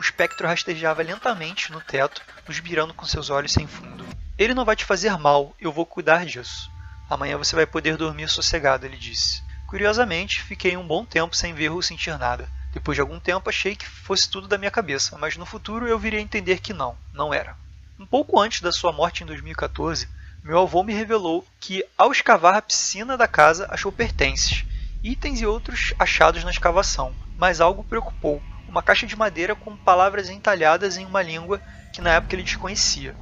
O 0.02 0.04
espectro 0.04 0.48
rastejava 0.48 1.00
lentamente 1.00 1.70
no 1.70 1.80
teto, 1.80 2.22
nos 2.48 2.58
mirando 2.58 2.92
com 2.92 3.06
seus 3.06 3.30
olhos 3.30 3.52
sem 3.52 3.68
fundo. 3.68 4.04
Ele 4.36 4.52
não 4.52 4.64
vai 4.64 4.74
te 4.74 4.84
fazer 4.84 5.16
mal, 5.16 5.54
eu 5.60 5.70
vou 5.70 5.86
cuidar 5.86 6.26
disso. 6.26 6.68
Amanhã 7.08 7.38
você 7.38 7.54
vai 7.54 7.66
poder 7.66 7.96
dormir 7.96 8.28
sossegado, 8.28 8.84
ele 8.84 8.96
disse. 8.96 9.44
Curiosamente, 9.68 10.42
fiquei 10.42 10.76
um 10.76 10.84
bom 10.84 11.04
tempo 11.04 11.36
sem 11.36 11.54
ver 11.54 11.70
ou 11.70 11.80
sentir 11.80 12.18
nada. 12.18 12.50
Depois 12.72 12.96
de 12.96 13.00
algum 13.00 13.20
tempo, 13.20 13.48
achei 13.48 13.76
que 13.76 13.86
fosse 13.86 14.28
tudo 14.28 14.48
da 14.48 14.58
minha 14.58 14.72
cabeça, 14.72 15.16
mas 15.18 15.36
no 15.36 15.46
futuro 15.46 15.86
eu 15.86 16.00
viria 16.00 16.18
a 16.18 16.22
entender 16.22 16.58
que 16.58 16.72
não, 16.72 16.98
não 17.12 17.32
era. 17.32 17.56
Um 17.96 18.04
pouco 18.04 18.40
antes 18.40 18.60
da 18.60 18.72
sua 18.72 18.90
morte 18.90 19.22
em 19.22 19.26
2014, 19.26 20.08
meu 20.42 20.58
avô 20.58 20.82
me 20.82 20.92
revelou 20.92 21.46
que, 21.60 21.86
ao 21.96 22.10
escavar 22.10 22.56
a 22.56 22.62
piscina 22.62 23.16
da 23.16 23.28
casa, 23.28 23.68
achou 23.70 23.92
pertences, 23.92 24.64
itens 25.00 25.40
e 25.40 25.46
outros 25.46 25.94
achados 25.96 26.42
na 26.42 26.50
escavação, 26.50 27.14
mas 27.38 27.60
algo 27.60 27.84
preocupou 27.84 28.42
uma 28.72 28.82
caixa 28.82 29.06
de 29.06 29.14
madeira 29.14 29.54
com 29.54 29.76
palavras 29.76 30.30
entalhadas 30.30 30.96
em 30.96 31.04
uma 31.04 31.20
língua 31.20 31.60
que 31.92 32.00
na 32.00 32.14
época 32.14 32.34
ele 32.34 32.42
desconhecia. 32.42 33.14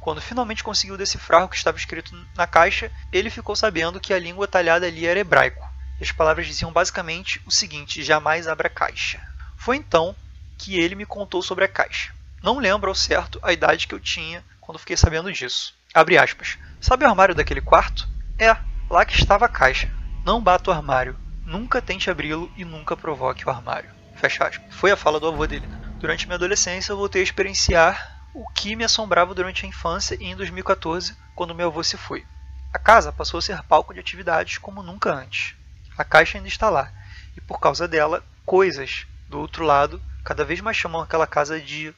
Quando 0.00 0.20
finalmente 0.20 0.64
conseguiu 0.64 0.96
decifrar 0.96 1.44
o 1.44 1.48
que 1.48 1.54
estava 1.54 1.76
escrito 1.76 2.12
na 2.34 2.44
caixa, 2.44 2.90
ele 3.12 3.30
ficou 3.30 3.54
sabendo 3.54 4.00
que 4.00 4.12
a 4.12 4.18
língua 4.18 4.48
talhada 4.48 4.84
ali 4.84 5.06
era 5.06 5.20
hebraico. 5.20 5.64
E 6.00 6.02
as 6.02 6.10
palavras 6.10 6.48
diziam 6.48 6.72
basicamente 6.72 7.40
o 7.46 7.52
seguinte: 7.52 8.02
jamais 8.02 8.48
abra 8.48 8.66
a 8.66 8.70
caixa. 8.70 9.20
Foi 9.56 9.76
então 9.76 10.14
que 10.58 10.76
ele 10.76 10.96
me 10.96 11.06
contou 11.06 11.40
sobre 11.40 11.64
a 11.64 11.68
caixa. 11.68 12.12
Não 12.42 12.58
lembro 12.58 12.88
ao 12.88 12.94
certo 12.94 13.38
a 13.44 13.52
idade 13.52 13.86
que 13.86 13.94
eu 13.94 14.00
tinha 14.00 14.44
quando 14.60 14.80
fiquei 14.80 14.96
sabendo 14.96 15.32
disso. 15.32 15.72
Abre 15.94 16.18
aspas. 16.18 16.58
Sabe 16.80 17.04
o 17.04 17.08
armário 17.08 17.34
daquele 17.34 17.60
quarto? 17.60 18.08
É, 18.36 18.56
lá 18.90 19.04
que 19.04 19.14
estava 19.14 19.46
a 19.46 19.48
caixa. 19.48 19.88
Não 20.24 20.42
bata 20.42 20.68
o 20.68 20.74
armário. 20.74 21.16
Nunca 21.44 21.80
tente 21.80 22.10
abri-lo 22.10 22.52
e 22.56 22.64
nunca 22.64 22.96
provoque 22.96 23.46
o 23.46 23.50
armário. 23.50 23.95
Fecha 24.16 24.48
aspas. 24.48 24.74
Foi 24.74 24.90
a 24.90 24.96
fala 24.96 25.20
do 25.20 25.28
avô 25.28 25.46
dele. 25.46 25.68
Durante 26.00 26.26
minha 26.26 26.36
adolescência, 26.36 26.92
eu 26.92 26.96
voltei 26.96 27.20
a 27.20 27.24
experienciar 27.24 28.16
o 28.34 28.46
que 28.48 28.74
me 28.74 28.84
assombrava 28.84 29.34
durante 29.34 29.64
a 29.64 29.68
infância 29.68 30.16
e 30.20 30.24
em 30.24 30.36
2014, 30.36 31.16
quando 31.34 31.54
meu 31.54 31.68
avô 31.68 31.82
se 31.82 31.96
foi. 31.96 32.24
A 32.72 32.78
casa 32.78 33.12
passou 33.12 33.38
a 33.38 33.42
ser 33.42 33.62
palco 33.62 33.94
de 33.94 34.00
atividades 34.00 34.58
como 34.58 34.82
nunca 34.82 35.12
antes. 35.12 35.54
A 35.96 36.04
caixa 36.04 36.36
ainda 36.36 36.48
está 36.48 36.68
lá, 36.68 36.92
e 37.36 37.40
por 37.40 37.58
causa 37.58 37.86
dela, 37.88 38.22
coisas 38.44 39.06
do 39.28 39.38
outro 39.38 39.64
lado 39.64 40.02
cada 40.24 40.44
vez 40.44 40.60
mais 40.60 40.76
chamam 40.76 41.00
aquela 41.00 41.26
casa 41.26 41.60
de 41.60 41.94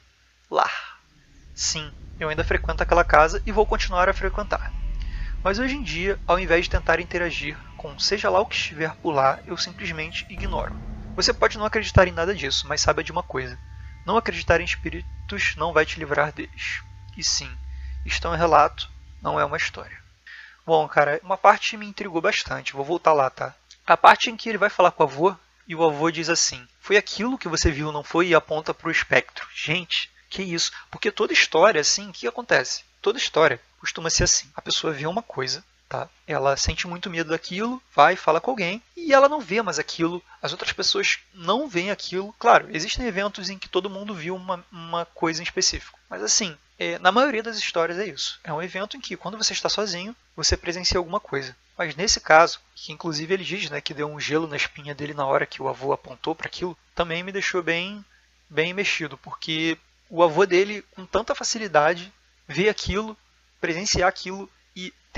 lar. 0.51 0.99
Sim, 1.55 1.93
eu 2.21 2.29
ainda 2.29 2.45
frequento 2.45 2.83
aquela 2.83 3.03
casa 3.03 3.43
e 3.45 3.51
vou 3.51 3.67
continuar 3.67 4.09
a 4.09 4.13
frequentar. 4.13 4.73
Mas 5.43 5.59
hoje 5.59 5.77
em 5.77 5.83
dia, 5.83 6.19
ao 6.27 6.39
invés 6.39 6.65
de 6.65 6.71
tentar 6.71 7.01
interagir 7.01 7.57
com 7.77 7.99
seja 7.99 8.29
lá 8.29 8.41
o 8.41 8.47
que 8.47 8.55
estiver 8.55 8.95
por 8.97 9.13
lá, 9.13 9.39
eu 9.47 9.57
simplesmente 9.57 10.27
ignoro. 10.29 10.88
Você 11.19 11.35
pode 11.35 11.59
não 11.59 11.67
acreditar 11.67 12.07
em 12.07 12.13
nada 12.13 12.33
disso, 12.33 12.65
mas 12.69 12.81
saiba 12.81 13.03
de 13.03 13.11
uma 13.11 13.25
coisa: 13.25 13.59
Não 14.07 14.17
acreditar 14.17 14.61
em 14.61 14.65
espíritos 14.65 15.57
não 15.57 15.73
vai 15.73 15.85
te 15.85 15.99
livrar 15.99 16.31
deles. 16.31 16.81
E 17.17 17.25
sim, 17.25 17.51
isto 18.07 18.29
é 18.29 18.31
um 18.31 18.37
relato, 18.37 18.89
não 19.21 19.39
é 19.39 19.45
uma 19.45 19.57
história. 19.57 20.01
Bom, 20.65 20.87
cara, 20.87 21.19
uma 21.25 21.37
parte 21.37 21.77
me 21.77 21.87
intrigou 21.87 22.23
bastante, 22.23 22.73
vou 22.73 22.85
voltar 22.85 23.15
lá, 23.15 23.29
tá? 23.29 23.53
A 23.85 23.97
parte 23.97 24.31
em 24.31 24.37
que 24.37 24.49
ele 24.49 24.59
vai 24.59 24.71
falar 24.71 24.93
com 24.93 25.03
o 25.03 25.07
avô 25.07 25.35
e 25.67 25.75
o 25.75 25.85
avô 25.85 26.09
diz 26.09 26.29
assim: 26.29 26.65
Foi 26.81 26.97
aquilo 26.97 27.37
que 27.37 27.49
você 27.49 27.69
viu, 27.69 27.91
não 27.91 28.05
foi? 28.05 28.29
E 28.29 28.35
aponta 28.37 28.73
para 28.73 28.87
o 28.87 28.93
espectro. 28.93 29.45
Gente, 29.53 30.09
que 30.31 30.45
isso? 30.45 30.71
Porque 30.89 31.11
toda 31.11 31.33
história, 31.33 31.81
assim, 31.81 32.11
o 32.11 32.13
que 32.13 32.29
acontece? 32.29 32.85
Toda 33.03 33.19
história 33.19 33.61
costuma 33.81 34.09
ser 34.09 34.23
assim: 34.23 34.49
a 34.55 34.63
pessoa 34.63 34.93
vê 34.93 35.05
uma 35.05 35.25
coisa, 35.25 35.65
tá? 35.89 36.09
Ela 36.27 36.57
sente 36.57 36.87
muito 36.87 37.09
medo 37.09 37.31
daquilo, 37.31 37.83
vai, 37.95 38.15
fala 38.15 38.41
com 38.41 38.51
alguém 38.51 38.83
e 38.97 39.13
ela 39.13 39.29
não 39.29 39.41
vê 39.41 39.63
mais 39.63 39.79
aquilo. 39.79 40.23
As 40.43 40.53
outras 40.53 40.73
pessoas 40.73 41.19
não 41.33 41.69
veem 41.69 41.91
aquilo. 41.91 42.35
Claro, 42.39 42.69
existem 42.71 43.07
eventos 43.07 43.49
em 43.49 43.59
que 43.59 43.69
todo 43.69 43.91
mundo 43.91 44.15
viu 44.15 44.37
uma, 44.37 44.65
uma 44.71 45.07
coisa 45.07 45.41
em 45.41 45.45
específico, 45.45 45.99
mas 46.09 46.23
assim, 46.23 46.57
é, 46.79 46.99
na 46.99 47.11
maioria 47.11 47.43
das 47.43 47.59
histórias 47.59 47.99
é 47.99 48.07
isso. 48.07 48.39
É 48.45 48.53
um 48.53 48.63
evento 48.63 48.97
em 48.97 49.01
que, 49.01 49.17
quando 49.17 49.37
você 49.37 49.53
está 49.53 49.69
sozinho, 49.69 50.15
você 50.37 50.57
presencia 50.57 50.99
alguma 50.99 51.19
coisa. 51.19 51.57
Mas 51.77 51.97
nesse 51.97 52.21
caso, 52.21 52.61
que 52.75 52.93
inclusive 52.93 53.35
ele 53.35 53.45
diz 53.45 53.69
né, 53.69 53.81
que 53.81 53.95
deu 53.95 54.09
um 54.09 54.21
gelo 54.21 54.47
na 54.47 54.57
espinha 54.57 54.95
dele 54.95 55.15
na 55.15 55.27
hora 55.27 55.47
que 55.47 55.61
o 55.61 55.69
avô 55.69 55.93
apontou 55.93 56.35
para 56.35 56.47
aquilo, 56.47 56.77
também 56.95 57.23
me 57.23 57.33
deixou 57.33 57.63
bem, 57.63 58.05
bem 58.49 58.73
mexido, 58.73 59.19
porque 59.19 59.77
o 60.09 60.23
avô 60.23 60.47
dele, 60.47 60.85
com 60.93 61.05
tanta 61.05 61.35
facilidade, 61.35 62.13
vê 62.47 62.69
aquilo, 62.69 63.17
presenciar 63.61 64.09
aquilo 64.09 64.49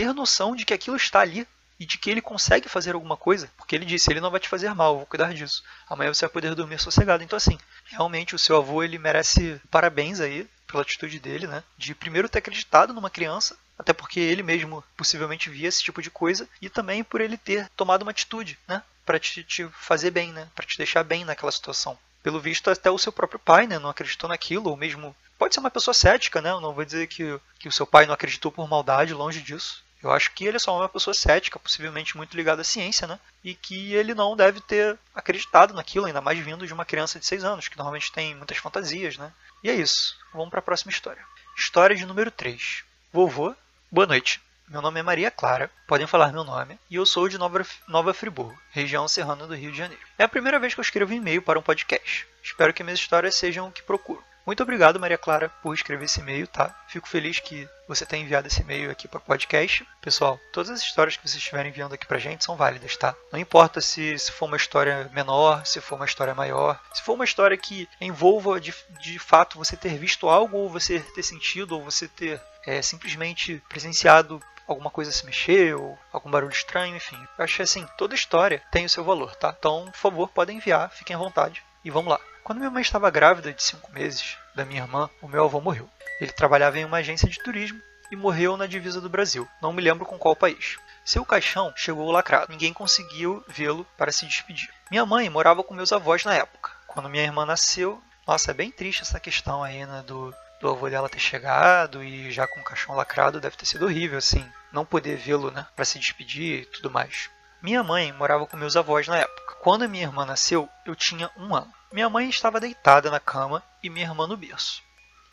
ter 0.01 0.15
noção 0.15 0.57
de 0.57 0.65
que 0.65 0.73
aquilo 0.73 0.97
está 0.97 1.21
ali 1.21 1.47
e 1.79 1.85
de 1.85 1.99
que 1.99 2.11
ele 2.11 2.23
consegue 2.23 2.71
fazer 2.71 2.95
alguma 2.95 3.19
coisa, 3.19 3.51
porque 3.59 3.77
ele 3.77 3.85
disse, 3.85 4.11
ele 4.11 4.21
não 4.21 4.31
vai 4.31 4.41
te 4.41 4.49
fazer 4.49 4.75
mal, 4.75 4.93
eu 4.93 4.99
vou 4.99 5.07
cuidar 5.07 5.35
disso. 5.35 5.63
Amanhã 5.89 6.13
você 6.13 6.25
vai 6.25 6.33
poder 6.33 6.55
dormir 6.55 6.81
sossegado. 6.81 7.23
Então 7.23 7.37
assim, 7.37 7.59
realmente 7.85 8.35
o 8.35 8.39
seu 8.39 8.57
avô 8.57 8.83
ele 8.83 8.99
merece 8.99 9.61
parabéns 9.71 10.19
aí 10.19 10.49
pela 10.67 10.83
atitude 10.83 11.19
dele, 11.19 11.47
né? 11.47 11.63
De 11.77 11.95
primeiro 11.95 12.31
ter 12.31 12.39
acreditado 12.39 12.95
numa 12.95 13.11
criança, 13.11 13.59
até 13.79 13.93
porque 13.93 14.21
ele 14.21 14.43
mesmo 14.43 14.83
possivelmente 14.97 15.51
via 15.51 15.69
esse 15.69 15.83
tipo 15.83 16.01
de 16.01 16.11
coisa, 16.11 16.49
e 16.63 16.71
também 16.71 17.05
por 17.05 17.21
ele 17.21 17.37
ter 17.37 17.69
tomado 17.77 18.01
uma 18.01 18.11
atitude, 18.11 18.59
né? 18.67 18.83
Para 19.05 19.19
te, 19.19 19.45
te 19.45 19.69
fazer 19.73 20.11
bem, 20.11 20.33
né? 20.33 20.49
Para 20.55 20.65
te 20.65 20.79
deixar 20.79 21.03
bem 21.03 21.27
naquela 21.27 21.53
situação. 21.53 21.99
Pelo 22.23 22.41
visto, 22.41 22.71
até 22.71 22.91
o 22.91 22.99
seu 22.99 23.13
próprio 23.13 23.39
pai, 23.39 23.67
né? 23.67 23.79
Não 23.79 23.91
acreditou 23.91 24.29
naquilo, 24.29 24.71
ou 24.71 24.77
mesmo 24.79 25.15
pode 25.39 25.55
ser 25.55 25.61
uma 25.61 25.71
pessoa 25.71 25.95
cética, 25.95 26.41
né? 26.41 26.51
Eu 26.51 26.61
não 26.61 26.73
vou 26.73 26.85
dizer 26.85 27.07
que, 27.07 27.39
que 27.59 27.69
o 27.69 27.73
seu 27.73 27.87
pai 27.87 28.07
não 28.07 28.15
acreditou 28.15 28.51
por 28.51 28.69
maldade, 28.69 29.13
longe 29.13 29.43
disso. 29.43 29.83
Eu 30.03 30.11
acho 30.11 30.33
que 30.33 30.45
ele 30.45 30.57
é 30.57 30.61
só 30.61 30.77
uma 30.77 30.89
pessoa 30.89 31.13
cética, 31.13 31.59
possivelmente 31.59 32.17
muito 32.17 32.37
ligada 32.37 32.63
à 32.63 32.65
ciência, 32.65 33.07
né? 33.07 33.19
E 33.45 33.55
que 33.55 33.93
ele 33.95 34.15
não 34.15 34.35
deve 34.35 34.61
ter 34.61 34.99
acreditado 35.15 35.75
naquilo, 35.75 36.07
ainda 36.07 36.21
mais 36.21 36.39
vindo 36.39 36.67
de 36.67 36.73
uma 36.73 36.87
criança 36.87 37.19
de 37.19 37.27
6 37.27 37.45
anos, 37.45 37.69
que 37.69 37.77
normalmente 37.77 38.13
tem 38.13 38.35
muitas 38.35 38.57
fantasias, 38.57 39.19
né? 39.19 39.33
E 39.63 39.69
é 39.69 39.75
isso. 39.75 40.17
Vamos 40.33 40.51
para 40.51 40.61
a 40.61 40.63
próxima 40.63 40.91
história. 40.91 41.23
História 41.57 41.95
de 41.95 42.07
número 42.07 42.31
3. 42.31 42.83
Vovô, 43.13 43.55
boa 43.91 44.07
noite. 44.07 44.41
Meu 44.71 44.81
nome 44.81 45.01
é 45.01 45.03
Maria 45.03 45.33
Clara, 45.33 45.69
podem 45.85 46.07
falar 46.07 46.33
meu 46.33 46.45
nome, 46.45 46.79
e 46.89 46.95
eu 46.95 47.05
sou 47.05 47.29
de 47.29 47.37
Nova, 47.37 47.67
Nova 47.89 48.15
Friburgo, 48.15 48.57
região 48.71 49.09
serrana 49.09 49.45
do 49.45 49.57
Rio 49.57 49.73
de 49.73 49.79
Janeiro. 49.79 50.03
É 50.17 50.23
a 50.23 50.29
primeira 50.29 50.61
vez 50.61 50.73
que 50.73 50.79
eu 50.79 50.83
escrevo 50.83 51.13
e-mail 51.13 51.43
para 51.43 51.59
um 51.59 51.63
podcast. 51.63 52.25
Espero 52.41 52.73
que 52.73 52.85
minhas 52.85 53.01
histórias 53.01 53.35
sejam 53.35 53.67
o 53.67 53.73
que 53.73 53.83
procuro. 53.83 54.23
Muito 54.51 54.65
obrigado, 54.65 54.99
Maria 54.99 55.17
Clara, 55.17 55.49
por 55.63 55.73
escrever 55.73 56.07
esse 56.07 56.19
e-mail, 56.19 56.45
tá? 56.45 56.75
Fico 56.89 57.09
feliz 57.09 57.39
que 57.39 57.69
você 57.87 58.05
tenha 58.05 58.25
enviado 58.25 58.49
esse 58.49 58.63
e-mail 58.63 58.91
aqui 58.91 59.07
para 59.07 59.19
o 59.19 59.23
podcast. 59.23 59.87
Pessoal, 60.01 60.41
todas 60.53 60.71
as 60.71 60.81
histórias 60.81 61.17
que 61.17 61.23
vocês 61.23 61.37
estiverem 61.37 61.71
enviando 61.71 61.93
aqui 61.93 62.05
pra 62.05 62.19
gente 62.19 62.45
são 62.45 62.57
válidas, 62.57 62.97
tá? 62.97 63.15
Não 63.31 63.39
importa 63.39 63.81
se, 63.81 64.19
se 64.19 64.33
for 64.33 64.47
uma 64.47 64.57
história 64.57 65.09
menor, 65.15 65.65
se 65.65 65.81
for 65.81 65.95
uma 65.95 66.05
história 66.05 66.35
maior, 66.35 66.81
se 66.93 67.01
for 67.01 67.13
uma 67.13 67.25
história 67.25 67.57
que 67.57 67.89
envolva 68.01 68.61
de, 68.61 68.75
de 69.01 69.21
fato 69.21 69.57
você 69.57 69.77
ter 69.77 69.97
visto 69.97 70.29
algo, 70.29 70.57
ou 70.57 70.69
você 70.69 70.99
ter 70.99 71.23
sentido, 71.23 71.77
ou 71.77 71.85
você 71.85 72.09
ter 72.09 72.43
é, 72.67 72.83
simplesmente 72.83 73.63
presenciado 73.69 74.43
alguma 74.67 74.91
coisa 74.91 75.13
se 75.13 75.25
mexer 75.25 75.77
ou 75.77 75.97
algum 76.13 76.29
barulho 76.29 76.51
estranho, 76.51 76.97
enfim. 76.97 77.25
Eu 77.39 77.45
acho 77.45 77.55
que 77.55 77.63
assim, 77.63 77.87
toda 77.97 78.17
história 78.17 78.61
tem 78.73 78.85
o 78.85 78.91
seu 78.91 79.05
valor, 79.05 79.37
tá? 79.37 79.55
Então, 79.57 79.85
por 79.93 79.97
favor, 79.97 80.29
podem 80.29 80.57
enviar, 80.57 80.91
fiquem 80.91 81.15
à 81.15 81.19
vontade 81.21 81.63
e 81.85 81.91
vamos 81.91 82.11
lá. 82.11 82.21
Quando 82.51 82.59
minha 82.59 82.71
mãe 82.73 82.83
estava 82.83 83.09
grávida 83.13 83.53
de 83.53 83.63
5 83.63 83.93
meses 83.93 84.37
da 84.57 84.65
minha 84.65 84.83
irmã, 84.83 85.09
o 85.23 85.29
meu 85.29 85.45
avô 85.45 85.61
morreu. 85.61 85.89
Ele 86.21 86.33
trabalhava 86.33 86.81
em 86.81 86.85
uma 86.85 86.97
agência 86.97 87.29
de 87.29 87.39
turismo 87.39 87.81
e 88.11 88.17
morreu 88.17 88.57
na 88.57 88.67
divisa 88.67 89.01
do 89.01 89.09
Brasil. 89.09 89.47
Não 89.63 89.73
me 89.73 89.81
lembro 89.81 90.05
com 90.05 90.19
qual 90.19 90.35
país. 90.35 90.77
Seu 91.05 91.25
caixão 91.25 91.73
chegou 91.77 92.11
lacrado. 92.11 92.51
Ninguém 92.51 92.73
conseguiu 92.73 93.45
vê-lo 93.47 93.87
para 93.97 94.11
se 94.11 94.27
despedir. 94.27 94.69
Minha 94.91 95.07
mãe 95.07 95.31
morava 95.31 95.63
com 95.63 95.75
meus 95.75 95.93
avós 95.93 96.25
na 96.25 96.35
época. 96.35 96.73
Quando 96.89 97.09
minha 97.09 97.23
irmã 97.23 97.47
nasceu, 97.47 98.03
nossa, 98.27 98.51
é 98.51 98.55
bem 98.55 98.73
triste 98.73 99.03
essa 99.03 99.21
questão 99.21 99.63
aí, 99.63 99.87
né, 99.87 100.03
do, 100.05 100.35
do 100.61 100.71
avô 100.71 100.91
dela 100.91 101.09
ter 101.09 101.21
chegado 101.21 102.03
e 102.03 102.33
já 102.33 102.49
com 102.49 102.59
o 102.59 102.65
caixão 102.65 102.97
lacrado 102.97 103.41
deve 103.41 103.57
ter 103.57 103.67
sido 103.67 103.85
horrível, 103.85 104.19
assim, 104.19 104.45
não 104.73 104.85
poder 104.85 105.17
vê-lo, 105.17 105.53
né, 105.53 105.69
para 105.77 105.85
se 105.85 106.01
despedir 106.01 106.63
e 106.63 106.67
tudo 106.67 106.91
mais. 106.91 107.31
Minha 107.63 107.85
mãe 107.85 108.11
morava 108.13 108.45
com 108.45 108.57
meus 108.57 108.75
avós 108.75 109.07
na 109.07 109.19
época. 109.19 109.30
Quando 109.63 109.87
minha 109.87 110.05
irmã 110.05 110.25
nasceu, 110.25 110.71
eu 110.87 110.97
tinha 110.97 111.31
um 111.37 111.55
ano. 111.55 111.71
Minha 111.93 112.09
mãe 112.09 112.31
estava 112.31 112.59
deitada 112.59 113.11
na 113.11 113.21
cama 113.21 113.63
e 113.83 113.91
minha 113.91 114.07
irmã 114.07 114.27
no 114.27 114.35
berço. 114.35 114.83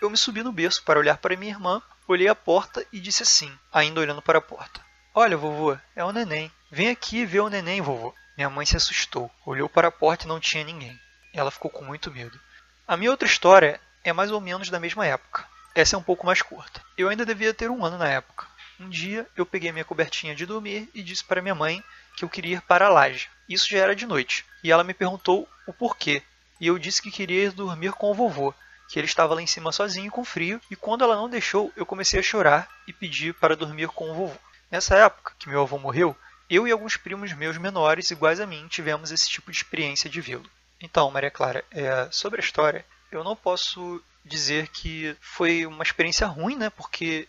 Eu 0.02 0.10
me 0.10 0.18
subi 0.18 0.44
no 0.44 0.52
berço 0.52 0.84
para 0.84 1.00
olhar 1.00 1.18
para 1.18 1.38
minha 1.38 1.54
irmã, 1.54 1.82
olhei 2.06 2.28
a 2.28 2.36
porta 2.36 2.86
e 2.92 3.00
disse 3.00 3.24
assim, 3.24 3.50
ainda 3.72 4.02
olhando 4.02 4.22
para 4.22 4.40
a 4.40 4.42
porta: 4.42 4.82
Olha, 5.16 5.38
vovô, 5.38 5.78
é 5.96 6.04
o 6.04 6.12
neném. 6.12 6.52
Vem 6.70 6.90
aqui 6.90 7.26
ver 7.26 7.40
o 7.40 7.50
neném, 7.50 7.80
vovô. 7.80 8.14
Minha 8.36 8.50
mãe 8.50 8.66
se 8.66 8.76
assustou, 8.76 9.32
olhou 9.46 9.70
para 9.70 9.88
a 9.88 9.92
porta 9.92 10.26
e 10.26 10.28
não 10.28 10.42
tinha 10.42 10.66
ninguém. 10.66 11.00
Ela 11.34 11.50
ficou 11.50 11.72
com 11.72 11.86
muito 11.86 12.12
medo. 12.12 12.38
A 12.86 12.98
minha 12.98 13.12
outra 13.12 13.30
história 13.30 13.80
é 14.04 14.12
mais 14.12 14.30
ou 14.30 14.42
menos 14.42 14.70
da 14.70 14.78
mesma 14.78 15.06
época. 15.08 15.48
Essa 15.74 15.96
é 15.96 16.00
um 16.00 16.04
pouco 16.04 16.26
mais 16.26 16.42
curta. 16.42 16.82
Eu 16.98 17.08
ainda 17.08 17.26
devia 17.26 17.54
ter 17.54 17.72
um 17.72 17.86
ano 17.86 17.98
na 17.98 18.10
época. 18.10 18.46
Um 18.78 18.90
dia 18.90 19.26
eu 19.38 19.46
peguei 19.46 19.72
minha 19.72 19.86
cobertinha 19.86 20.36
de 20.36 20.46
dormir 20.46 20.90
e 20.94 21.02
disse 21.02 21.24
para 21.24 21.42
minha 21.42 21.56
mãe 21.56 21.82
que 22.18 22.26
eu 22.26 22.30
queria 22.30 22.58
ir 22.58 22.62
para 22.64 22.88
a 22.88 22.90
laje. 22.90 23.30
Isso 23.48 23.70
já 23.70 23.80
era 23.80 23.96
de 23.96 24.06
noite. 24.06 24.46
E 24.64 24.72
ela 24.72 24.84
me 24.84 24.94
perguntou 24.94 25.48
o 25.66 25.74
porquê 25.74 26.22
e 26.60 26.68
eu 26.68 26.78
disse 26.80 27.02
que 27.02 27.12
queria 27.12 27.46
ir 27.46 27.52
dormir 27.52 27.92
com 27.94 28.12
o 28.12 28.14
vovô, 28.14 28.54
que 28.90 29.00
ele 29.00 29.06
estava 29.06 29.36
lá 29.36 29.42
em 29.42 29.48
cima 29.48 29.72
sozinho 29.72 30.12
com 30.12 30.26
frio, 30.26 30.60
e 30.72 30.76
quando 30.76 31.04
ela 31.04 31.16
não 31.16 31.30
deixou, 31.30 31.72
eu 31.76 31.86
comecei 31.86 32.20
a 32.20 32.24
chorar 32.24 32.68
e 32.88 32.94
pedir 32.94 33.34
para 33.36 33.56
dormir 33.56 33.90
com 33.90 34.10
o 34.10 34.14
vovô. 34.14 34.38
Nessa 34.72 34.96
época, 34.96 35.34
que 35.38 35.50
meu 35.50 35.62
avô 35.62 35.78
morreu, 35.78 36.16
eu 36.50 36.68
e 36.68 36.72
alguns 36.72 36.98
primos 36.98 37.32
meus 37.34 37.58
menores, 37.58 38.10
iguais 38.10 38.40
a 38.40 38.48
mim, 38.48 38.68
tivemos 38.70 39.12
esse 39.12 39.30
tipo 39.30 39.52
de 39.52 39.58
experiência 39.58 40.10
de 40.10 40.22
vê-lo. 40.22 40.50
Então, 40.82 41.12
Maria 41.12 41.32
Clara, 41.32 41.64
é, 41.72 42.08
sobre 42.12 42.40
a 42.42 42.44
história, 42.44 42.86
eu 43.12 43.24
não 43.24 43.36
posso 43.36 44.02
dizer 44.24 44.68
que 44.68 45.16
foi 45.22 45.66
uma 45.66 45.84
experiência 45.84 46.28
ruim, 46.28 46.56
né? 46.56 46.70
Porque 46.70 47.28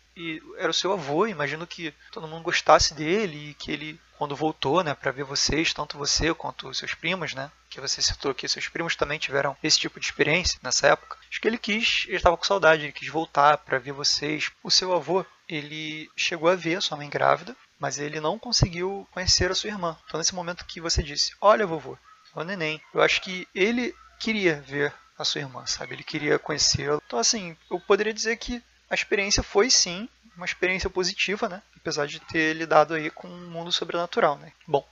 era 0.57 0.71
o 0.71 0.75
seu 0.75 0.93
avô, 0.93 1.27
imagino 1.27 1.67
que 1.67 1.95
todo 2.13 2.27
mundo 2.27 2.43
gostasse 2.43 2.95
dele 2.95 3.51
e 3.51 3.55
que 3.55 3.71
ele 3.71 4.01
quando 4.19 4.37
voltou, 4.37 4.83
né, 4.83 4.95
para 4.95 5.13
ver 5.13 5.23
vocês, 5.23 5.73
tanto 5.73 5.97
você 5.97 6.35
quanto 6.35 6.75
seus 6.75 6.93
primos, 6.93 7.35
né, 7.35 7.51
que 7.71 7.81
você 7.81 8.03
citou 8.03 8.35
que 8.35 8.49
seus 8.49 8.69
primos 8.69 8.97
também 8.97 9.19
tiveram 9.19 9.57
esse 9.63 9.79
tipo 9.79 10.01
de 10.01 10.07
experiência 10.07 10.59
nessa 10.63 10.89
época. 10.89 11.17
Acho 11.31 11.41
que 11.41 11.47
ele 11.47 11.57
quis, 11.57 12.05
ele 12.09 12.17
estava 12.17 12.37
com 12.37 12.45
saudade, 12.45 12.83
ele 12.83 12.93
quis 12.93 13.09
voltar 13.09 13.59
para 13.59 13.79
ver 13.79 13.93
vocês. 13.93 14.51
O 14.63 14.71
seu 14.71 14.93
avô, 14.93 15.25
ele 15.49 16.11
chegou 16.17 16.49
a 16.51 16.57
ver 16.57 16.77
a 16.77 16.81
sua 16.81 16.97
mãe 16.97 17.09
grávida, 17.09 17.57
mas 17.79 17.99
ele 17.99 18.21
não 18.21 18.39
conseguiu 18.39 19.07
conhecer 19.13 19.51
a 19.51 19.55
sua 19.55 19.71
irmã. 19.71 19.97
Então 20.07 20.19
nesse 20.19 20.35
momento 20.35 20.65
que 20.67 20.81
você 20.81 21.03
disse, 21.03 21.33
olha 21.41 21.67
vovô, 21.67 21.97
o 22.35 22.43
neném. 22.43 22.81
Eu 22.93 23.03
acho 23.03 23.21
que 23.21 23.47
ele 23.55 23.95
queria 24.19 24.61
ver 24.67 24.93
a 25.19 25.25
sua 25.25 25.41
irmã, 25.41 25.67
sabe? 25.67 25.95
Ele 25.95 26.05
queria 26.05 26.39
conhecê-la. 26.39 27.01
Então, 27.07 27.19
assim, 27.19 27.57
eu 27.71 27.81
poderia 27.81 28.15
dizer 28.15 28.37
que 28.37 28.63
a 28.89 28.95
experiência 28.95 29.43
foi 29.43 29.71
sim 29.71 30.09
uma 30.37 30.47
experiência 30.47 30.89
positiva, 30.89 31.49
né? 31.49 31.63
Apesar 31.89 32.07
de 32.07 32.21
ter 32.21 32.53
lidado 32.53 32.93
aí 32.93 33.09
com 33.09 33.27
um 33.27 33.49
mundo 33.49 33.73
sobrenatural, 33.73 34.37
né? 34.37 34.53
Bom, 34.67 34.87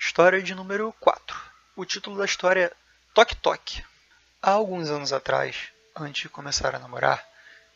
história 0.00 0.40
de 0.42 0.54
número 0.54 0.90
4. 0.98 1.38
O 1.76 1.84
título 1.84 2.16
da 2.16 2.24
história 2.24 2.64
é 2.64 2.72
Toque 3.12 3.36
Toque. 3.36 3.84
Há 4.40 4.52
alguns 4.52 4.88
anos 4.88 5.12
atrás, 5.12 5.68
antes 5.94 6.22
de 6.22 6.30
começar 6.30 6.74
a 6.74 6.78
namorar, 6.78 7.22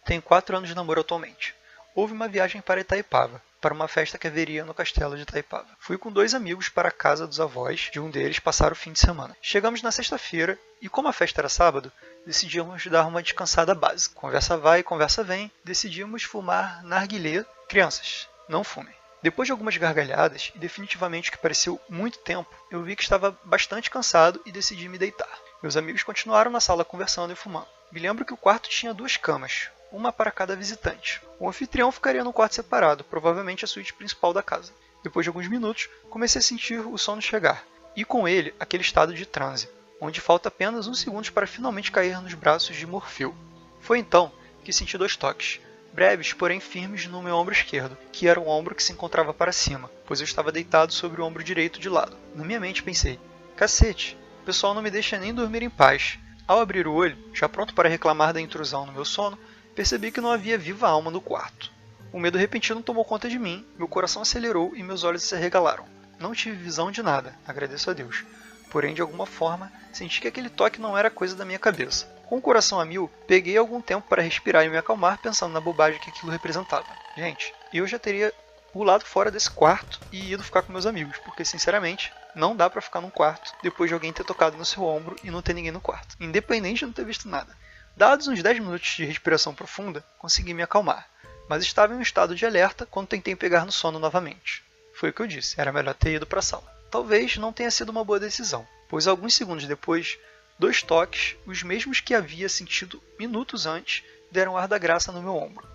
tenho 0.06 0.22
4 0.22 0.56
anos 0.56 0.70
de 0.70 0.74
namoro 0.74 1.02
atualmente. 1.02 1.54
Houve 1.94 2.14
uma 2.14 2.26
viagem 2.26 2.62
para 2.62 2.80
Itaipava, 2.80 3.42
para 3.60 3.74
uma 3.74 3.86
festa 3.86 4.16
que 4.16 4.26
haveria 4.26 4.64
no 4.64 4.72
castelo 4.72 5.14
de 5.14 5.24
Itaipava. 5.24 5.68
Fui 5.78 5.98
com 5.98 6.10
dois 6.10 6.32
amigos 6.32 6.70
para 6.70 6.88
a 6.88 6.92
casa 6.92 7.26
dos 7.26 7.40
avós 7.40 7.90
de 7.92 8.00
um 8.00 8.10
deles 8.10 8.38
passar 8.38 8.72
o 8.72 8.76
fim 8.76 8.92
de 8.94 8.98
semana. 8.98 9.36
Chegamos 9.42 9.82
na 9.82 9.92
sexta-feira 9.92 10.58
e, 10.80 10.88
como 10.88 11.08
a 11.08 11.12
festa 11.12 11.42
era 11.42 11.50
sábado, 11.50 11.92
decidimos 12.24 12.86
dar 12.86 13.04
uma 13.04 13.22
descansada 13.22 13.74
básica. 13.74 14.14
Conversa 14.14 14.56
vai, 14.56 14.82
conversa 14.82 15.22
vem, 15.22 15.52
decidimos 15.62 16.22
fumar 16.22 16.82
narguilé. 16.82 17.44
Crianças, 17.68 18.26
não 18.48 18.64
fumem. 18.64 18.94
Depois 19.22 19.46
de 19.46 19.52
algumas 19.52 19.76
gargalhadas 19.76 20.52
e 20.54 20.58
definitivamente 20.58 21.30
que 21.30 21.38
pareceu 21.38 21.80
muito 21.88 22.18
tempo, 22.18 22.48
eu 22.70 22.82
vi 22.82 22.94
que 22.94 23.02
estava 23.02 23.36
bastante 23.44 23.90
cansado 23.90 24.40
e 24.46 24.52
decidi 24.52 24.88
me 24.88 24.98
deitar. 24.98 25.28
Meus 25.60 25.76
amigos 25.76 26.04
continuaram 26.04 26.50
na 26.52 26.60
sala 26.60 26.84
conversando 26.84 27.32
e 27.32 27.36
fumando. 27.36 27.66
Me 27.90 27.98
lembro 27.98 28.24
que 28.24 28.32
o 28.32 28.36
quarto 28.36 28.68
tinha 28.68 28.94
duas 28.94 29.16
camas, 29.16 29.70
uma 29.90 30.12
para 30.12 30.30
cada 30.30 30.54
visitante. 30.54 31.20
O 31.40 31.48
anfitrião 31.48 31.90
ficaria 31.90 32.22
no 32.22 32.32
quarto 32.32 32.54
separado, 32.54 33.02
provavelmente 33.02 33.64
a 33.64 33.68
suíte 33.68 33.92
principal 33.92 34.32
da 34.32 34.42
casa. 34.42 34.72
Depois 35.02 35.24
de 35.24 35.30
alguns 35.30 35.48
minutos, 35.48 35.88
comecei 36.10 36.38
a 36.38 36.42
sentir 36.42 36.78
o 36.78 36.96
sono 36.96 37.20
chegar, 37.20 37.64
e 37.96 38.04
com 38.04 38.28
ele 38.28 38.54
aquele 38.60 38.82
estado 38.82 39.12
de 39.12 39.26
transe. 39.26 39.68
onde 40.00 40.20
falta 40.20 40.48
apenas 40.48 40.86
um 40.86 40.94
segundo 40.94 41.32
para 41.32 41.46
finalmente 41.46 41.90
cair 41.90 42.20
nos 42.20 42.34
braços 42.34 42.76
de 42.76 42.86
Morfeu. 42.86 43.34
Foi 43.80 43.98
então 43.98 44.30
que 44.62 44.72
senti 44.72 44.96
dois 44.96 45.16
toques, 45.16 45.60
breves, 45.98 46.32
porém 46.32 46.60
firmes, 46.60 47.08
no 47.08 47.20
meu 47.20 47.34
ombro 47.34 47.52
esquerdo, 47.52 47.98
que 48.12 48.28
era 48.28 48.38
o 48.38 48.46
ombro 48.46 48.72
que 48.72 48.84
se 48.84 48.92
encontrava 48.92 49.34
para 49.34 49.50
cima, 49.50 49.90
pois 50.06 50.20
eu 50.20 50.24
estava 50.24 50.52
deitado 50.52 50.92
sobre 50.92 51.20
o 51.20 51.24
ombro 51.24 51.42
direito 51.42 51.80
de 51.80 51.88
lado. 51.88 52.16
Na 52.36 52.44
minha 52.44 52.60
mente 52.60 52.84
pensei: 52.84 53.18
cacete, 53.56 54.16
o 54.40 54.44
pessoal 54.44 54.74
não 54.74 54.80
me 54.80 54.92
deixa 54.92 55.18
nem 55.18 55.34
dormir 55.34 55.60
em 55.64 55.68
paz. 55.68 56.16
Ao 56.46 56.60
abrir 56.60 56.86
o 56.86 56.92
olho, 56.92 57.18
já 57.34 57.48
pronto 57.48 57.74
para 57.74 57.88
reclamar 57.88 58.32
da 58.32 58.40
intrusão 58.40 58.86
no 58.86 58.92
meu 58.92 59.04
sono, 59.04 59.36
percebi 59.74 60.12
que 60.12 60.20
não 60.20 60.30
havia 60.30 60.56
viva 60.56 60.86
alma 60.88 61.10
no 61.10 61.20
quarto. 61.20 61.72
O 62.12 62.20
medo 62.20 62.38
repentino 62.38 62.80
tomou 62.80 63.04
conta 63.04 63.28
de 63.28 63.36
mim, 63.36 63.66
meu 63.76 63.88
coração 63.88 64.22
acelerou 64.22 64.76
e 64.76 64.84
meus 64.84 65.02
olhos 65.02 65.24
se 65.24 65.34
arregalaram. 65.34 65.84
Não 66.16 66.32
tive 66.32 66.56
visão 66.56 66.92
de 66.92 67.02
nada, 67.02 67.34
agradeço 67.44 67.90
a 67.90 67.92
Deus. 67.92 68.24
Porém, 68.70 68.94
de 68.94 69.02
alguma 69.02 69.26
forma, 69.26 69.72
senti 69.92 70.20
que 70.20 70.28
aquele 70.28 70.48
toque 70.48 70.80
não 70.80 70.96
era 70.96 71.10
coisa 71.10 71.34
da 71.34 71.44
minha 71.44 71.58
cabeça. 71.58 72.06
Com 72.28 72.36
o 72.36 72.42
coração 72.42 72.78
a 72.78 72.84
mil, 72.84 73.10
peguei 73.26 73.56
algum 73.56 73.80
tempo 73.80 74.06
para 74.06 74.20
respirar 74.20 74.62
e 74.62 74.68
me 74.68 74.76
acalmar 74.76 75.16
pensando 75.16 75.54
na 75.54 75.62
bobagem 75.62 75.98
que 75.98 76.10
aquilo 76.10 76.30
representava. 76.30 76.84
Gente, 77.16 77.54
eu 77.72 77.86
já 77.86 77.98
teria 77.98 78.34
pulado 78.70 79.02
fora 79.06 79.30
desse 79.30 79.50
quarto 79.50 79.98
e 80.12 80.32
ido 80.32 80.44
ficar 80.44 80.60
com 80.60 80.70
meus 80.70 80.84
amigos, 80.84 81.16
porque 81.24 81.42
sinceramente, 81.42 82.12
não 82.34 82.54
dá 82.54 82.68
para 82.68 82.82
ficar 82.82 83.00
num 83.00 83.08
quarto 83.08 83.54
depois 83.62 83.88
de 83.88 83.94
alguém 83.94 84.12
ter 84.12 84.24
tocado 84.24 84.58
no 84.58 84.64
seu 84.66 84.84
ombro 84.84 85.16
e 85.24 85.30
não 85.30 85.40
ter 85.40 85.54
ninguém 85.54 85.72
no 85.72 85.80
quarto, 85.80 86.16
independente 86.20 86.80
de 86.80 86.86
não 86.86 86.92
ter 86.92 87.06
visto 87.06 87.26
nada. 87.26 87.56
Dados 87.96 88.28
uns 88.28 88.42
10 88.42 88.58
minutos 88.58 88.90
de 88.90 89.06
respiração 89.06 89.54
profunda, 89.54 90.04
consegui 90.18 90.52
me 90.52 90.62
acalmar, 90.62 91.08
mas 91.48 91.62
estava 91.62 91.94
em 91.94 91.96
um 91.96 92.02
estado 92.02 92.34
de 92.34 92.44
alerta 92.44 92.84
quando 92.84 93.08
tentei 93.08 93.34
pegar 93.34 93.64
no 93.64 93.72
sono 93.72 93.98
novamente. 93.98 94.62
Foi 94.92 95.08
o 95.08 95.12
que 95.14 95.22
eu 95.22 95.26
disse, 95.26 95.58
era 95.58 95.72
melhor 95.72 95.94
ter 95.94 96.12
ido 96.12 96.26
para 96.26 96.40
a 96.40 96.42
sala. 96.42 96.70
Talvez 96.90 97.38
não 97.38 97.54
tenha 97.54 97.70
sido 97.70 97.88
uma 97.88 98.04
boa 98.04 98.20
decisão, 98.20 98.68
pois 98.86 99.06
alguns 99.06 99.34
segundos 99.34 99.66
depois, 99.66 100.18
dois 100.58 100.82
toques, 100.82 101.36
os 101.46 101.62
mesmos 101.62 102.00
que 102.00 102.14
havia 102.14 102.48
sentido 102.48 103.02
minutos 103.18 103.66
antes, 103.66 104.02
deram 104.30 104.56
ar 104.56 104.68
da 104.68 104.78
graça 104.78 105.12
no 105.12 105.22
meu 105.22 105.36
ombro. 105.36 105.66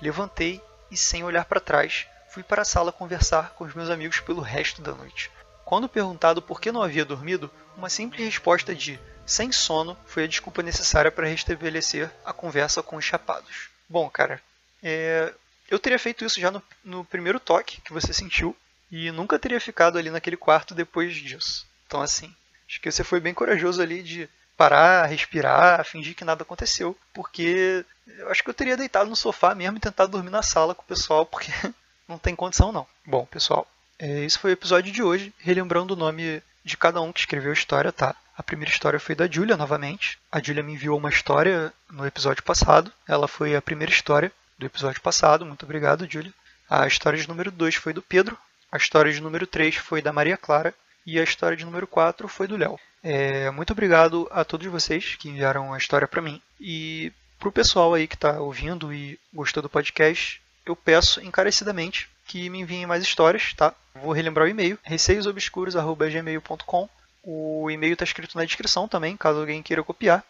Levantei 0.00 0.60
e, 0.90 0.96
sem 0.96 1.24
olhar 1.24 1.44
para 1.44 1.60
trás, 1.60 2.06
fui 2.30 2.42
para 2.42 2.62
a 2.62 2.64
sala 2.64 2.92
conversar 2.92 3.50
com 3.50 3.64
os 3.64 3.74
meus 3.74 3.90
amigos 3.90 4.20
pelo 4.20 4.40
resto 4.40 4.80
da 4.80 4.92
noite. 4.92 5.30
Quando 5.64 5.88
perguntado 5.88 6.40
por 6.40 6.60
que 6.60 6.72
não 6.72 6.82
havia 6.82 7.04
dormido, 7.04 7.50
uma 7.76 7.88
simples 7.88 8.24
resposta 8.24 8.74
de 8.74 8.98
sem 9.26 9.52
sono 9.52 9.96
foi 10.06 10.24
a 10.24 10.26
desculpa 10.26 10.62
necessária 10.62 11.10
para 11.10 11.28
restabelecer 11.28 12.10
a 12.24 12.32
conversa 12.32 12.82
com 12.82 12.96
os 12.96 13.04
chapados. 13.04 13.68
Bom, 13.88 14.08
cara, 14.10 14.42
é... 14.82 15.32
eu 15.70 15.78
teria 15.78 15.98
feito 15.98 16.24
isso 16.24 16.40
já 16.40 16.50
no, 16.50 16.62
no 16.82 17.04
primeiro 17.04 17.38
toque 17.38 17.80
que 17.82 17.92
você 17.92 18.12
sentiu, 18.12 18.56
e 18.90 19.10
nunca 19.12 19.38
teria 19.38 19.60
ficado 19.60 19.98
ali 19.98 20.10
naquele 20.10 20.36
quarto 20.36 20.74
depois 20.74 21.14
disso. 21.14 21.64
Então, 21.86 22.02
assim, 22.02 22.34
acho 22.70 22.80
que 22.80 22.90
você 22.90 23.02
foi 23.02 23.18
bem 23.18 23.34
corajoso 23.34 23.82
ali 23.82 24.00
de 24.00 24.28
parar, 24.56 25.06
respirar, 25.06 25.84
fingir 25.84 26.14
que 26.14 26.24
nada 26.24 26.42
aconteceu, 26.42 26.96
porque 27.12 27.84
eu 28.06 28.30
acho 28.30 28.44
que 28.44 28.50
eu 28.50 28.54
teria 28.54 28.76
deitado 28.76 29.10
no 29.10 29.16
sofá 29.16 29.54
mesmo 29.54 29.78
e 29.78 29.80
tentado 29.80 30.12
dormir 30.12 30.30
na 30.30 30.42
sala 30.42 30.74
com 30.74 30.82
o 30.82 30.86
pessoal, 30.86 31.26
porque 31.26 31.50
não 32.06 32.16
tem 32.16 32.36
condição 32.36 32.70
não. 32.70 32.86
Bom, 33.04 33.26
pessoal, 33.26 33.66
é, 33.98 34.24
esse 34.24 34.38
foi 34.38 34.52
o 34.52 34.52
episódio 34.52 34.92
de 34.92 35.02
hoje, 35.02 35.34
relembrando 35.38 35.94
o 35.94 35.96
nome 35.96 36.40
de 36.64 36.76
cada 36.76 37.00
um 37.00 37.12
que 37.12 37.20
escreveu 37.20 37.50
a 37.50 37.54
história, 37.54 37.90
tá? 37.90 38.14
A 38.36 38.42
primeira 38.42 38.70
história 38.70 39.00
foi 39.00 39.14
da 39.14 39.26
Julia, 39.26 39.56
novamente. 39.56 40.18
A 40.30 40.40
Julia 40.40 40.62
me 40.62 40.74
enviou 40.74 40.96
uma 40.96 41.10
história 41.10 41.72
no 41.90 42.06
episódio 42.06 42.42
passado. 42.42 42.92
Ela 43.06 43.26
foi 43.26 43.56
a 43.56 43.60
primeira 43.60 43.92
história 43.92 44.32
do 44.58 44.64
episódio 44.64 45.00
passado. 45.00 45.44
Muito 45.44 45.64
obrigado, 45.64 46.10
Julia. 46.10 46.32
A 46.68 46.86
história 46.86 47.18
de 47.18 47.28
número 47.28 47.50
2 47.50 47.74
foi 47.74 47.92
do 47.92 48.00
Pedro. 48.00 48.38
A 48.70 48.76
história 48.76 49.12
de 49.12 49.20
número 49.20 49.46
3 49.46 49.76
foi 49.76 50.00
da 50.00 50.12
Maria 50.12 50.36
Clara 50.36 50.74
e 51.10 51.18
a 51.18 51.24
história 51.24 51.56
de 51.56 51.64
número 51.64 51.88
4 51.88 52.28
foi 52.28 52.46
do 52.46 52.56
Léo. 52.56 52.78
É, 53.02 53.50
muito 53.50 53.72
obrigado 53.72 54.28
a 54.30 54.44
todos 54.44 54.68
vocês 54.68 55.16
que 55.16 55.28
enviaram 55.28 55.74
a 55.74 55.78
história 55.78 56.06
para 56.06 56.22
mim. 56.22 56.40
E 56.60 57.12
para 57.38 57.48
o 57.48 57.52
pessoal 57.52 57.94
aí 57.94 58.06
que 58.06 58.14
está 58.14 58.40
ouvindo 58.40 58.94
e 58.94 59.18
gostou 59.34 59.60
do 59.60 59.68
podcast, 59.68 60.40
eu 60.64 60.76
peço 60.76 61.20
encarecidamente 61.20 62.08
que 62.26 62.48
me 62.48 62.60
enviem 62.60 62.86
mais 62.86 63.02
histórias, 63.02 63.52
tá? 63.54 63.74
Vou 63.92 64.12
relembrar 64.12 64.46
o 64.46 64.50
e-mail, 64.50 64.78
receiosobscuros.gmail.com. 64.84 66.88
O 67.24 67.68
e-mail 67.70 67.94
está 67.94 68.04
escrito 68.04 68.38
na 68.38 68.44
descrição 68.44 68.86
também, 68.86 69.16
caso 69.16 69.40
alguém 69.40 69.64
queira 69.64 69.82
copiar. 69.82 70.22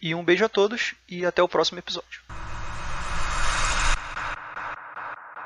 E 0.00 0.14
um 0.14 0.22
beijo 0.22 0.44
a 0.44 0.48
todos 0.48 0.94
e 1.08 1.26
até 1.26 1.42
o 1.42 1.48
próximo 1.48 1.80
episódio. 1.80 2.20